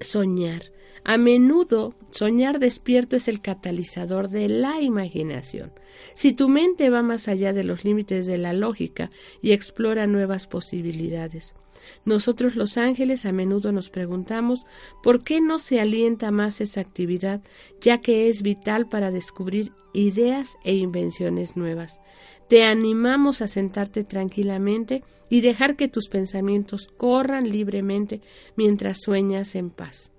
soñar. 0.00 0.62
A 1.06 1.18
menudo, 1.18 1.94
soñar 2.10 2.58
despierto 2.58 3.16
es 3.16 3.28
el 3.28 3.42
catalizador 3.42 4.30
de 4.30 4.48
la 4.48 4.80
imaginación. 4.80 5.70
Si 6.14 6.32
tu 6.32 6.48
mente 6.48 6.88
va 6.88 7.02
más 7.02 7.28
allá 7.28 7.52
de 7.52 7.62
los 7.62 7.84
límites 7.84 8.24
de 8.24 8.38
la 8.38 8.54
lógica 8.54 9.10
y 9.42 9.52
explora 9.52 10.06
nuevas 10.06 10.46
posibilidades. 10.46 11.54
Nosotros 12.06 12.56
los 12.56 12.78
ángeles 12.78 13.26
a 13.26 13.32
menudo 13.32 13.70
nos 13.70 13.90
preguntamos 13.90 14.64
por 15.02 15.20
qué 15.20 15.42
no 15.42 15.58
se 15.58 15.78
alienta 15.78 16.30
más 16.30 16.62
esa 16.62 16.80
actividad, 16.80 17.42
ya 17.82 18.00
que 18.00 18.30
es 18.30 18.40
vital 18.40 18.88
para 18.88 19.10
descubrir 19.10 19.72
ideas 19.92 20.56
e 20.64 20.74
invenciones 20.74 21.54
nuevas. 21.54 22.00
Te 22.48 22.64
animamos 22.64 23.42
a 23.42 23.48
sentarte 23.48 24.04
tranquilamente 24.04 25.04
y 25.28 25.42
dejar 25.42 25.76
que 25.76 25.88
tus 25.88 26.08
pensamientos 26.08 26.88
corran 26.88 27.50
libremente 27.50 28.22
mientras 28.56 29.02
sueñas 29.02 29.54
en 29.54 29.68
paz. 29.68 30.13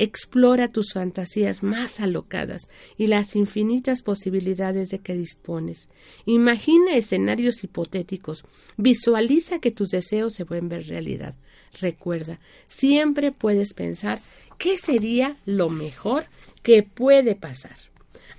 Explora 0.00 0.68
tus 0.68 0.92
fantasías 0.92 1.64
más 1.64 1.98
alocadas 1.98 2.68
y 2.96 3.08
las 3.08 3.34
infinitas 3.34 4.02
posibilidades 4.02 4.90
de 4.90 5.00
que 5.00 5.16
dispones. 5.16 5.88
Imagina 6.24 6.94
escenarios 6.94 7.64
hipotéticos. 7.64 8.44
Visualiza 8.76 9.58
que 9.58 9.72
tus 9.72 9.88
deseos 9.88 10.34
se 10.34 10.44
vuelven 10.44 10.86
realidad. 10.86 11.34
Recuerda, 11.80 12.38
siempre 12.68 13.32
puedes 13.32 13.74
pensar 13.74 14.20
qué 14.56 14.78
sería 14.78 15.36
lo 15.44 15.68
mejor 15.68 16.26
que 16.62 16.84
puede 16.84 17.34
pasar. 17.34 17.76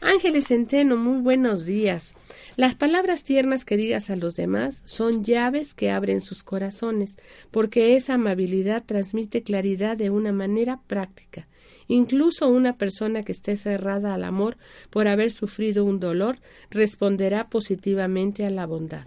Ángeles 0.02 0.48
Centeno, 0.48 0.96
muy 0.96 1.22
buenos 1.22 1.66
días. 1.66 2.16
Las 2.56 2.74
palabras 2.74 3.26
tiernas 3.26 3.66
que 3.66 3.76
digas 3.76 4.10
a 4.10 4.16
los 4.16 4.38
demás 4.38 4.82
son 4.86 5.26
llaves 5.26 5.76
que 5.76 5.92
abren 5.92 6.22
sus 6.22 6.42
corazones, 6.42 7.18
porque 7.52 7.98
esa 7.98 8.14
amabilidad 8.14 8.86
transmite 8.86 9.44
claridad 9.44 9.98
de 9.98 10.10
una 10.10 10.32
manera 10.32 10.80
práctica. 10.88 11.50
Incluso 11.88 12.48
una 12.48 12.78
persona 12.78 13.24
que 13.24 13.34
esté 13.34 13.58
cerrada 13.58 14.14
al 14.14 14.24
amor 14.24 14.56
por 14.90 15.10
haber 15.10 15.32
sufrido 15.32 15.84
un 15.84 16.00
dolor 16.00 16.40
responderá 16.72 17.50
positivamente 17.50 18.46
a 18.46 18.50
la 18.52 18.66
bondad. 18.66 19.06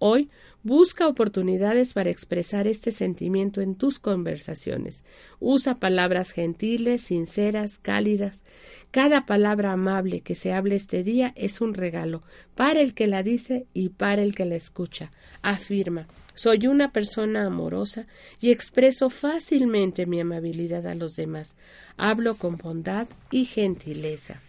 Hoy 0.00 0.28
busca 0.66 1.06
oportunidades 1.06 1.94
para 1.94 2.10
expresar 2.10 2.66
este 2.66 2.90
sentimiento 2.90 3.60
en 3.60 3.76
tus 3.76 4.00
conversaciones. 4.00 5.04
Usa 5.38 5.76
palabras 5.76 6.32
gentiles, 6.32 7.02
sinceras, 7.02 7.78
cálidas. 7.78 8.44
Cada 8.90 9.26
palabra 9.26 9.72
amable 9.72 10.22
que 10.22 10.34
se 10.34 10.52
hable 10.52 10.74
este 10.74 11.04
día 11.04 11.32
es 11.36 11.60
un 11.60 11.74
regalo 11.74 12.24
para 12.56 12.80
el 12.80 12.94
que 12.94 13.06
la 13.06 13.22
dice 13.22 13.66
y 13.74 13.90
para 13.90 14.22
el 14.22 14.34
que 14.34 14.44
la 14.44 14.56
escucha. 14.56 15.12
Afirma 15.40 16.08
soy 16.34 16.66
una 16.66 16.92
persona 16.92 17.46
amorosa 17.46 18.06
y 18.40 18.50
expreso 18.50 19.08
fácilmente 19.08 20.04
mi 20.04 20.20
amabilidad 20.20 20.86
a 20.86 20.94
los 20.94 21.16
demás. 21.16 21.56
Hablo 21.96 22.34
con 22.34 22.58
bondad 22.58 23.08
y 23.30 23.46
gentileza. 23.46 24.42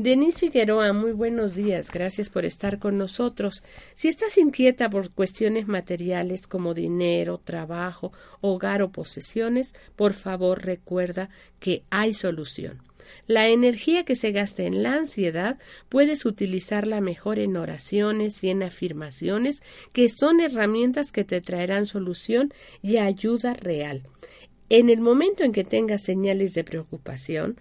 Denise 0.00 0.38
Figueroa, 0.38 0.92
muy 0.92 1.10
buenos 1.10 1.56
días. 1.56 1.90
Gracias 1.90 2.30
por 2.30 2.44
estar 2.44 2.78
con 2.78 2.98
nosotros. 2.98 3.64
Si 3.96 4.06
estás 4.06 4.38
inquieta 4.38 4.88
por 4.88 5.12
cuestiones 5.12 5.66
materiales 5.66 6.46
como 6.46 6.72
dinero, 6.72 7.38
trabajo, 7.38 8.12
hogar 8.40 8.80
o 8.82 8.92
posesiones, 8.92 9.74
por 9.96 10.12
favor 10.12 10.64
recuerda 10.64 11.30
que 11.58 11.82
hay 11.90 12.14
solución. 12.14 12.80
La 13.26 13.48
energía 13.48 14.04
que 14.04 14.14
se 14.14 14.30
gasta 14.30 14.62
en 14.62 14.84
la 14.84 14.94
ansiedad 14.94 15.58
puedes 15.88 16.24
utilizarla 16.26 17.00
mejor 17.00 17.40
en 17.40 17.56
oraciones 17.56 18.44
y 18.44 18.50
en 18.50 18.62
afirmaciones, 18.62 19.64
que 19.92 20.08
son 20.08 20.38
herramientas 20.38 21.10
que 21.10 21.24
te 21.24 21.40
traerán 21.40 21.86
solución 21.86 22.52
y 22.82 22.98
ayuda 22.98 23.52
real. 23.52 24.04
En 24.70 24.90
el 24.90 25.00
momento 25.00 25.44
en 25.44 25.52
que 25.52 25.64
tengas 25.64 26.02
señales 26.02 26.52
de 26.52 26.62
preocupación, 26.62 27.58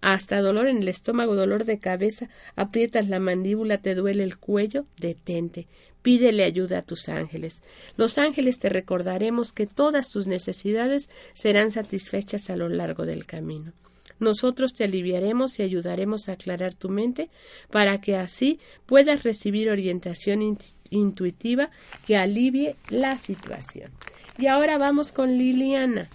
hasta 0.00 0.40
dolor 0.40 0.68
en 0.68 0.78
el 0.78 0.88
estómago, 0.88 1.34
dolor 1.34 1.64
de 1.64 1.78
cabeza, 1.78 2.28
aprietas 2.54 3.08
la 3.08 3.20
mandíbula, 3.20 3.78
te 3.78 3.94
duele 3.94 4.24
el 4.24 4.38
cuello, 4.38 4.84
detente. 4.98 5.66
Pídele 6.02 6.44
ayuda 6.44 6.78
a 6.78 6.82
tus 6.82 7.08
ángeles. 7.08 7.62
Los 7.96 8.18
ángeles 8.18 8.60
te 8.60 8.68
recordaremos 8.68 9.52
que 9.52 9.66
todas 9.66 10.08
tus 10.08 10.28
necesidades 10.28 11.10
serán 11.34 11.72
satisfechas 11.72 12.48
a 12.48 12.56
lo 12.56 12.68
largo 12.68 13.06
del 13.06 13.26
camino. 13.26 13.72
Nosotros 14.18 14.72
te 14.72 14.84
aliviaremos 14.84 15.58
y 15.58 15.62
ayudaremos 15.62 16.28
a 16.28 16.32
aclarar 16.32 16.74
tu 16.74 16.88
mente 16.88 17.28
para 17.70 18.00
que 18.00 18.16
así 18.16 18.60
puedas 18.86 19.24
recibir 19.24 19.68
orientación 19.68 20.56
intuitiva 20.90 21.70
que 22.06 22.16
alivie 22.16 22.76
la 22.88 23.18
situación. 23.18 23.90
Y 24.38 24.46
ahora 24.46 24.78
vamos 24.78 25.12
con 25.12 25.36
Liliana. 25.36 26.08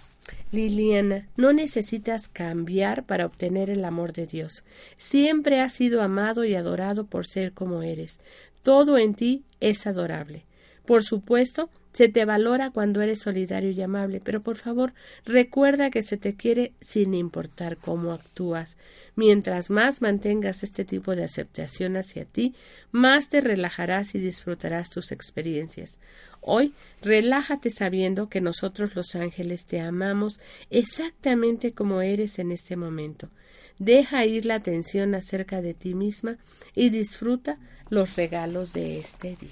Liliana, 0.51 1.29
no 1.37 1.53
necesitas 1.53 2.27
cambiar 2.27 3.05
para 3.05 3.25
obtener 3.25 3.69
el 3.69 3.85
amor 3.85 4.11
de 4.11 4.27
Dios. 4.27 4.63
Siempre 4.97 5.61
has 5.61 5.73
sido 5.73 6.01
amado 6.01 6.43
y 6.43 6.55
adorado 6.55 7.05
por 7.05 7.25
ser 7.25 7.53
como 7.53 7.83
eres. 7.83 8.19
Todo 8.61 8.97
en 8.97 9.15
ti 9.15 9.43
es 9.61 9.87
adorable. 9.87 10.43
Por 10.85 11.03
supuesto, 11.03 11.69
se 11.93 12.07
te 12.07 12.25
valora 12.25 12.71
cuando 12.71 13.01
eres 13.01 13.21
solidario 13.21 13.71
y 13.71 13.81
amable, 13.81 14.21
pero 14.23 14.41
por 14.41 14.55
favor 14.55 14.93
recuerda 15.25 15.89
que 15.89 16.01
se 16.01 16.17
te 16.17 16.35
quiere 16.35 16.73
sin 16.79 17.13
importar 17.13 17.77
cómo 17.77 18.13
actúas. 18.13 18.77
Mientras 19.15 19.69
más 19.69 20.01
mantengas 20.01 20.63
este 20.63 20.85
tipo 20.85 21.15
de 21.15 21.23
aceptación 21.23 21.97
hacia 21.97 22.25
ti, 22.25 22.55
más 22.91 23.29
te 23.29 23.41
relajarás 23.41 24.15
y 24.15 24.19
disfrutarás 24.19 24.89
tus 24.89 25.11
experiencias. 25.11 25.99
Hoy, 26.41 26.73
relájate 27.03 27.69
sabiendo 27.69 28.27
que 28.27 28.41
nosotros 28.41 28.95
los 28.95 29.15
ángeles 29.15 29.67
te 29.67 29.79
amamos 29.79 30.39
exactamente 30.71 31.71
como 31.71 32.01
eres 32.01 32.39
en 32.39 32.51
este 32.51 32.75
momento. 32.75 33.29
Deja 33.77 34.25
ir 34.25 34.45
la 34.45 34.55
atención 34.55 35.15
acerca 35.15 35.61
de 35.61 35.73
ti 35.73 35.93
misma 35.93 36.37
y 36.75 36.89
disfruta 36.89 37.57
los 37.89 38.15
regalos 38.15 38.73
de 38.73 38.99
este 38.99 39.35
día. 39.39 39.49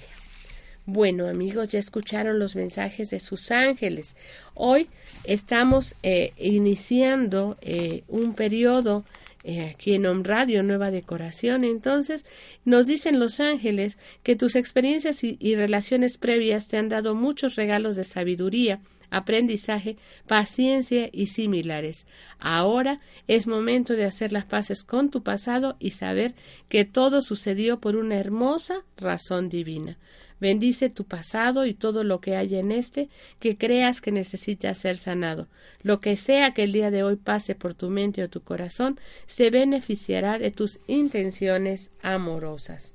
Bueno, 0.86 1.28
amigos, 1.28 1.68
ya 1.68 1.78
escucharon 1.78 2.40
los 2.40 2.56
mensajes 2.56 3.10
de 3.10 3.20
sus 3.20 3.52
ángeles. 3.52 4.16
Hoy 4.54 4.88
estamos 5.24 5.94
eh, 6.02 6.32
iniciando 6.36 7.56
eh, 7.60 8.02
un 8.08 8.34
periodo 8.34 9.04
eh, 9.42 9.72
aquí 9.74 9.94
en 9.94 10.04
Home 10.06 10.22
Radio, 10.22 10.62
nueva 10.62 10.90
decoración. 10.90 11.64
Entonces, 11.64 12.26
nos 12.64 12.86
dicen 12.86 13.18
los 13.18 13.40
ángeles 13.40 13.96
que 14.22 14.36
tus 14.36 14.54
experiencias 14.54 15.24
y, 15.24 15.36
y 15.40 15.54
relaciones 15.54 16.18
previas 16.18 16.68
te 16.68 16.76
han 16.76 16.88
dado 16.88 17.14
muchos 17.14 17.56
regalos 17.56 17.96
de 17.96 18.04
sabiduría, 18.04 18.80
aprendizaje, 19.10 19.96
paciencia 20.26 21.08
y 21.12 21.28
similares. 21.28 22.06
Ahora 22.38 23.00
es 23.28 23.46
momento 23.46 23.94
de 23.94 24.04
hacer 24.04 24.32
las 24.32 24.44
paces 24.44 24.84
con 24.84 25.10
tu 25.10 25.22
pasado 25.22 25.76
y 25.78 25.90
saber 25.90 26.34
que 26.68 26.84
todo 26.84 27.22
sucedió 27.22 27.80
por 27.80 27.96
una 27.96 28.16
hermosa 28.16 28.84
razón 28.96 29.48
divina. 29.48 29.98
Bendice 30.40 30.88
tu 30.88 31.04
pasado 31.04 31.66
y 31.66 31.74
todo 31.74 32.02
lo 32.02 32.20
que 32.20 32.36
haya 32.36 32.58
en 32.58 32.72
este 32.72 33.08
que 33.38 33.56
creas 33.56 34.00
que 34.00 34.10
necesita 34.10 34.74
ser 34.74 34.96
sanado. 34.96 35.48
Lo 35.82 36.00
que 36.00 36.16
sea 36.16 36.52
que 36.54 36.62
el 36.62 36.72
día 36.72 36.90
de 36.90 37.02
hoy 37.02 37.16
pase 37.16 37.54
por 37.54 37.74
tu 37.74 37.90
mente 37.90 38.22
o 38.22 38.30
tu 38.30 38.40
corazón, 38.42 38.98
se 39.26 39.50
beneficiará 39.50 40.38
de 40.38 40.50
tus 40.50 40.80
intenciones 40.86 41.90
amorosas. 42.02 42.94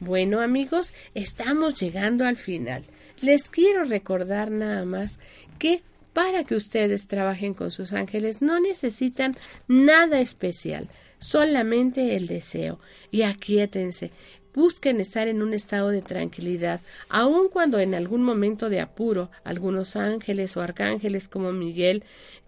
Bueno 0.00 0.40
amigos, 0.40 0.92
estamos 1.14 1.80
llegando 1.80 2.24
al 2.24 2.36
final. 2.36 2.84
Les 3.20 3.48
quiero 3.48 3.84
recordar 3.84 4.50
nada 4.50 4.84
más 4.84 5.18
que 5.58 5.82
para 6.12 6.44
que 6.44 6.54
ustedes 6.54 7.08
trabajen 7.08 7.54
con 7.54 7.70
sus 7.70 7.92
ángeles 7.92 8.40
no 8.40 8.60
necesitan 8.60 9.36
nada 9.66 10.20
especial, 10.20 10.88
solamente 11.18 12.16
el 12.16 12.28
deseo. 12.28 12.78
Y 13.10 13.22
aquíétense 13.22 14.12
busquen 14.54 15.00
estar 15.00 15.28
en 15.28 15.42
un 15.42 15.52
estado 15.52 15.88
de 15.88 16.00
tranquilidad, 16.00 16.80
aun 17.08 17.48
cuando 17.48 17.78
en 17.78 17.94
algún 17.94 18.22
momento 18.22 18.68
de 18.68 18.80
apuro 18.80 19.30
algunos 19.42 19.96
ángeles 19.96 20.56
o 20.56 20.62
arcángeles 20.62 21.28
como 21.28 21.52
Miguel, 21.52 22.04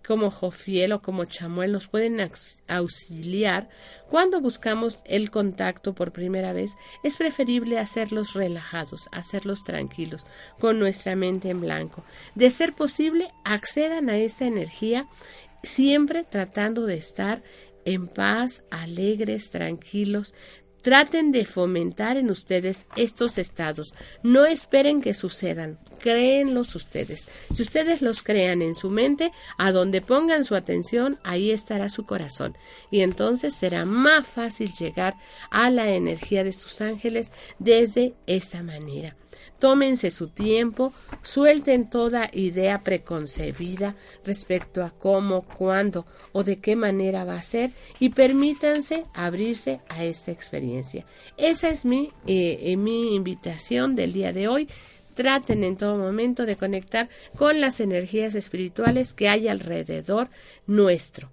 como 0.06 0.30
Jofiel 0.30 0.92
o 0.92 1.02
como 1.02 1.24
Chamuel 1.24 1.72
nos 1.72 1.88
pueden 1.88 2.20
auxiliar, 2.68 3.68
cuando 4.08 4.40
buscamos 4.40 4.98
el 5.04 5.32
contacto 5.32 5.94
por 5.94 6.12
primera 6.12 6.52
vez, 6.52 6.76
es 7.02 7.16
preferible 7.16 7.78
hacerlos 7.78 8.34
relajados, 8.34 9.08
hacerlos 9.10 9.64
tranquilos, 9.64 10.24
con 10.60 10.78
nuestra 10.78 11.16
mente 11.16 11.50
en 11.50 11.60
blanco. 11.60 12.04
De 12.36 12.50
ser 12.50 12.72
posible, 12.72 13.32
accedan 13.44 14.08
a 14.08 14.16
esta 14.16 14.46
energía 14.46 15.08
siempre 15.64 16.22
tratando 16.22 16.86
de 16.86 16.94
estar 16.94 17.42
en 17.84 18.08
paz, 18.08 18.64
alegres, 18.70 19.50
tranquilos, 19.50 20.34
Traten 20.86 21.32
de 21.32 21.44
fomentar 21.44 22.16
en 22.16 22.30
ustedes 22.30 22.86
estos 22.94 23.38
estados. 23.38 23.92
No 24.22 24.46
esperen 24.46 25.02
que 25.02 25.14
sucedan. 25.14 25.80
Créenlos 25.98 26.76
ustedes. 26.76 27.28
Si 27.52 27.62
ustedes 27.62 28.02
los 28.02 28.22
crean 28.22 28.62
en 28.62 28.76
su 28.76 28.88
mente, 28.88 29.32
a 29.58 29.72
donde 29.72 30.00
pongan 30.00 30.44
su 30.44 30.54
atención, 30.54 31.18
ahí 31.24 31.50
estará 31.50 31.88
su 31.88 32.06
corazón. 32.06 32.56
Y 32.92 33.00
entonces 33.00 33.56
será 33.56 33.84
más 33.84 34.28
fácil 34.28 34.70
llegar 34.78 35.16
a 35.50 35.70
la 35.70 35.88
energía 35.88 36.44
de 36.44 36.52
sus 36.52 36.80
ángeles 36.80 37.32
desde 37.58 38.14
esta 38.28 38.62
manera. 38.62 39.16
Tómense 39.58 40.10
su 40.10 40.28
tiempo, 40.28 40.92
suelten 41.22 41.88
toda 41.88 42.30
idea 42.32 42.78
preconcebida 42.78 43.96
respecto 44.24 44.84
a 44.84 44.90
cómo, 44.90 45.42
cuándo 45.42 46.04
o 46.32 46.44
de 46.44 46.58
qué 46.58 46.76
manera 46.76 47.24
va 47.24 47.36
a 47.36 47.42
ser 47.42 47.70
y 47.98 48.10
permítanse 48.10 49.06
abrirse 49.14 49.80
a 49.88 50.04
esta 50.04 50.30
experiencia. 50.30 51.06
Esa 51.38 51.70
es 51.70 51.84
mi, 51.84 52.12
eh, 52.26 52.58
eh, 52.60 52.76
mi 52.76 53.14
invitación 53.14 53.96
del 53.96 54.12
día 54.12 54.32
de 54.32 54.48
hoy. 54.48 54.68
Traten 55.14 55.64
en 55.64 55.78
todo 55.78 55.96
momento 55.96 56.44
de 56.44 56.56
conectar 56.56 57.08
con 57.38 57.62
las 57.62 57.80
energías 57.80 58.34
espirituales 58.34 59.14
que 59.14 59.30
hay 59.30 59.48
alrededor 59.48 60.28
nuestro. 60.66 61.30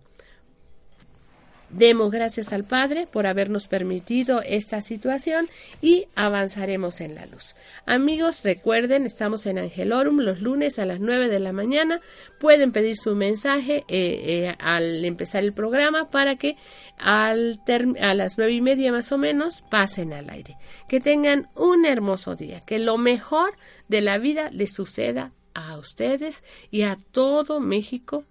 Demos 1.74 2.12
gracias 2.12 2.54
al 2.54 2.66
Padre 2.66 3.08
por 3.12 3.26
habernos 3.26 3.68
permitido 3.68 4.44
esta 4.44 4.80
situación 4.80 5.48
y 5.82 6.06
avanzaremos 6.14 7.02
en 7.02 7.16
la 7.16 7.26
luz. 7.26 7.56
Amigos, 7.88 8.44
recuerden, 8.44 9.08
estamos 9.08 9.48
en 9.48 9.58
Angelorum 9.58 10.20
los 10.20 10.40
lunes 10.40 10.78
a 10.78 10.86
las 10.86 11.00
9 11.00 11.30
de 11.30 11.40
la 11.40 11.52
mañana. 11.52 12.00
Pueden 12.40 12.72
pedir 12.72 12.96
su 12.96 13.16
mensaje 13.16 13.86
eh, 13.88 14.46
eh, 14.48 14.56
al 14.60 15.04
empezar 15.04 15.44
el 15.44 15.54
programa 15.54 16.12
para 16.12 16.36
que 16.36 16.58
al 17.00 17.60
a 18.00 18.14
las 18.14 18.38
nueve 18.38 18.54
y 18.54 18.62
media 18.62 18.92
más 18.92 19.12
o 19.12 19.18
menos 19.18 19.64
pasen 19.72 20.14
al 20.14 20.30
aire. 20.30 20.56
Que 20.88 21.00
tengan 21.00 21.50
un 21.56 21.86
hermoso 21.86 22.36
día, 22.36 22.62
que 22.62 22.78
lo 22.78 23.00
mejor 23.00 23.58
de 23.88 24.02
la 24.02 24.20
vida 24.20 24.52
les 24.52 24.74
suceda 24.74 25.34
a 25.56 25.78
ustedes 25.80 26.44
y 26.70 26.84
a 26.84 27.00
todo 27.12 27.60
México 27.60 28.26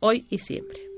hoy 0.00 0.26
y 0.28 0.38
siempre. 0.38 0.89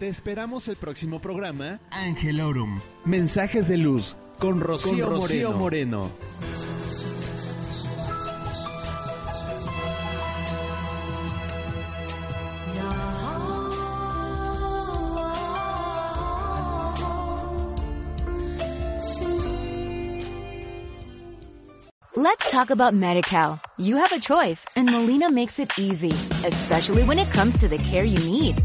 Te 0.00 0.08
esperamos 0.08 0.66
el 0.68 0.76
próximo 0.76 1.20
programa 1.20 1.78
Angelorum. 1.90 2.80
Mensajes 3.04 3.68
de 3.68 3.76
luz 3.76 4.16
con 4.38 4.58
Rocío, 4.58 5.10
Moreno. 5.10 5.52
Moreno. 5.52 6.10
Let's 22.16 22.50
talk 22.50 22.70
about 22.70 22.94
MediCal. 22.94 23.60
You 23.76 23.98
have 23.98 24.12
a 24.12 24.18
choice 24.18 24.64
and 24.74 24.90
Molina 24.90 25.30
makes 25.30 25.58
it 25.58 25.70
easy, 25.78 26.14
especially 26.46 27.04
when 27.04 27.18
it 27.18 27.30
comes 27.34 27.58
to 27.58 27.68
the 27.68 27.76
care 27.76 28.04
you 28.04 28.16
need. 28.30 28.64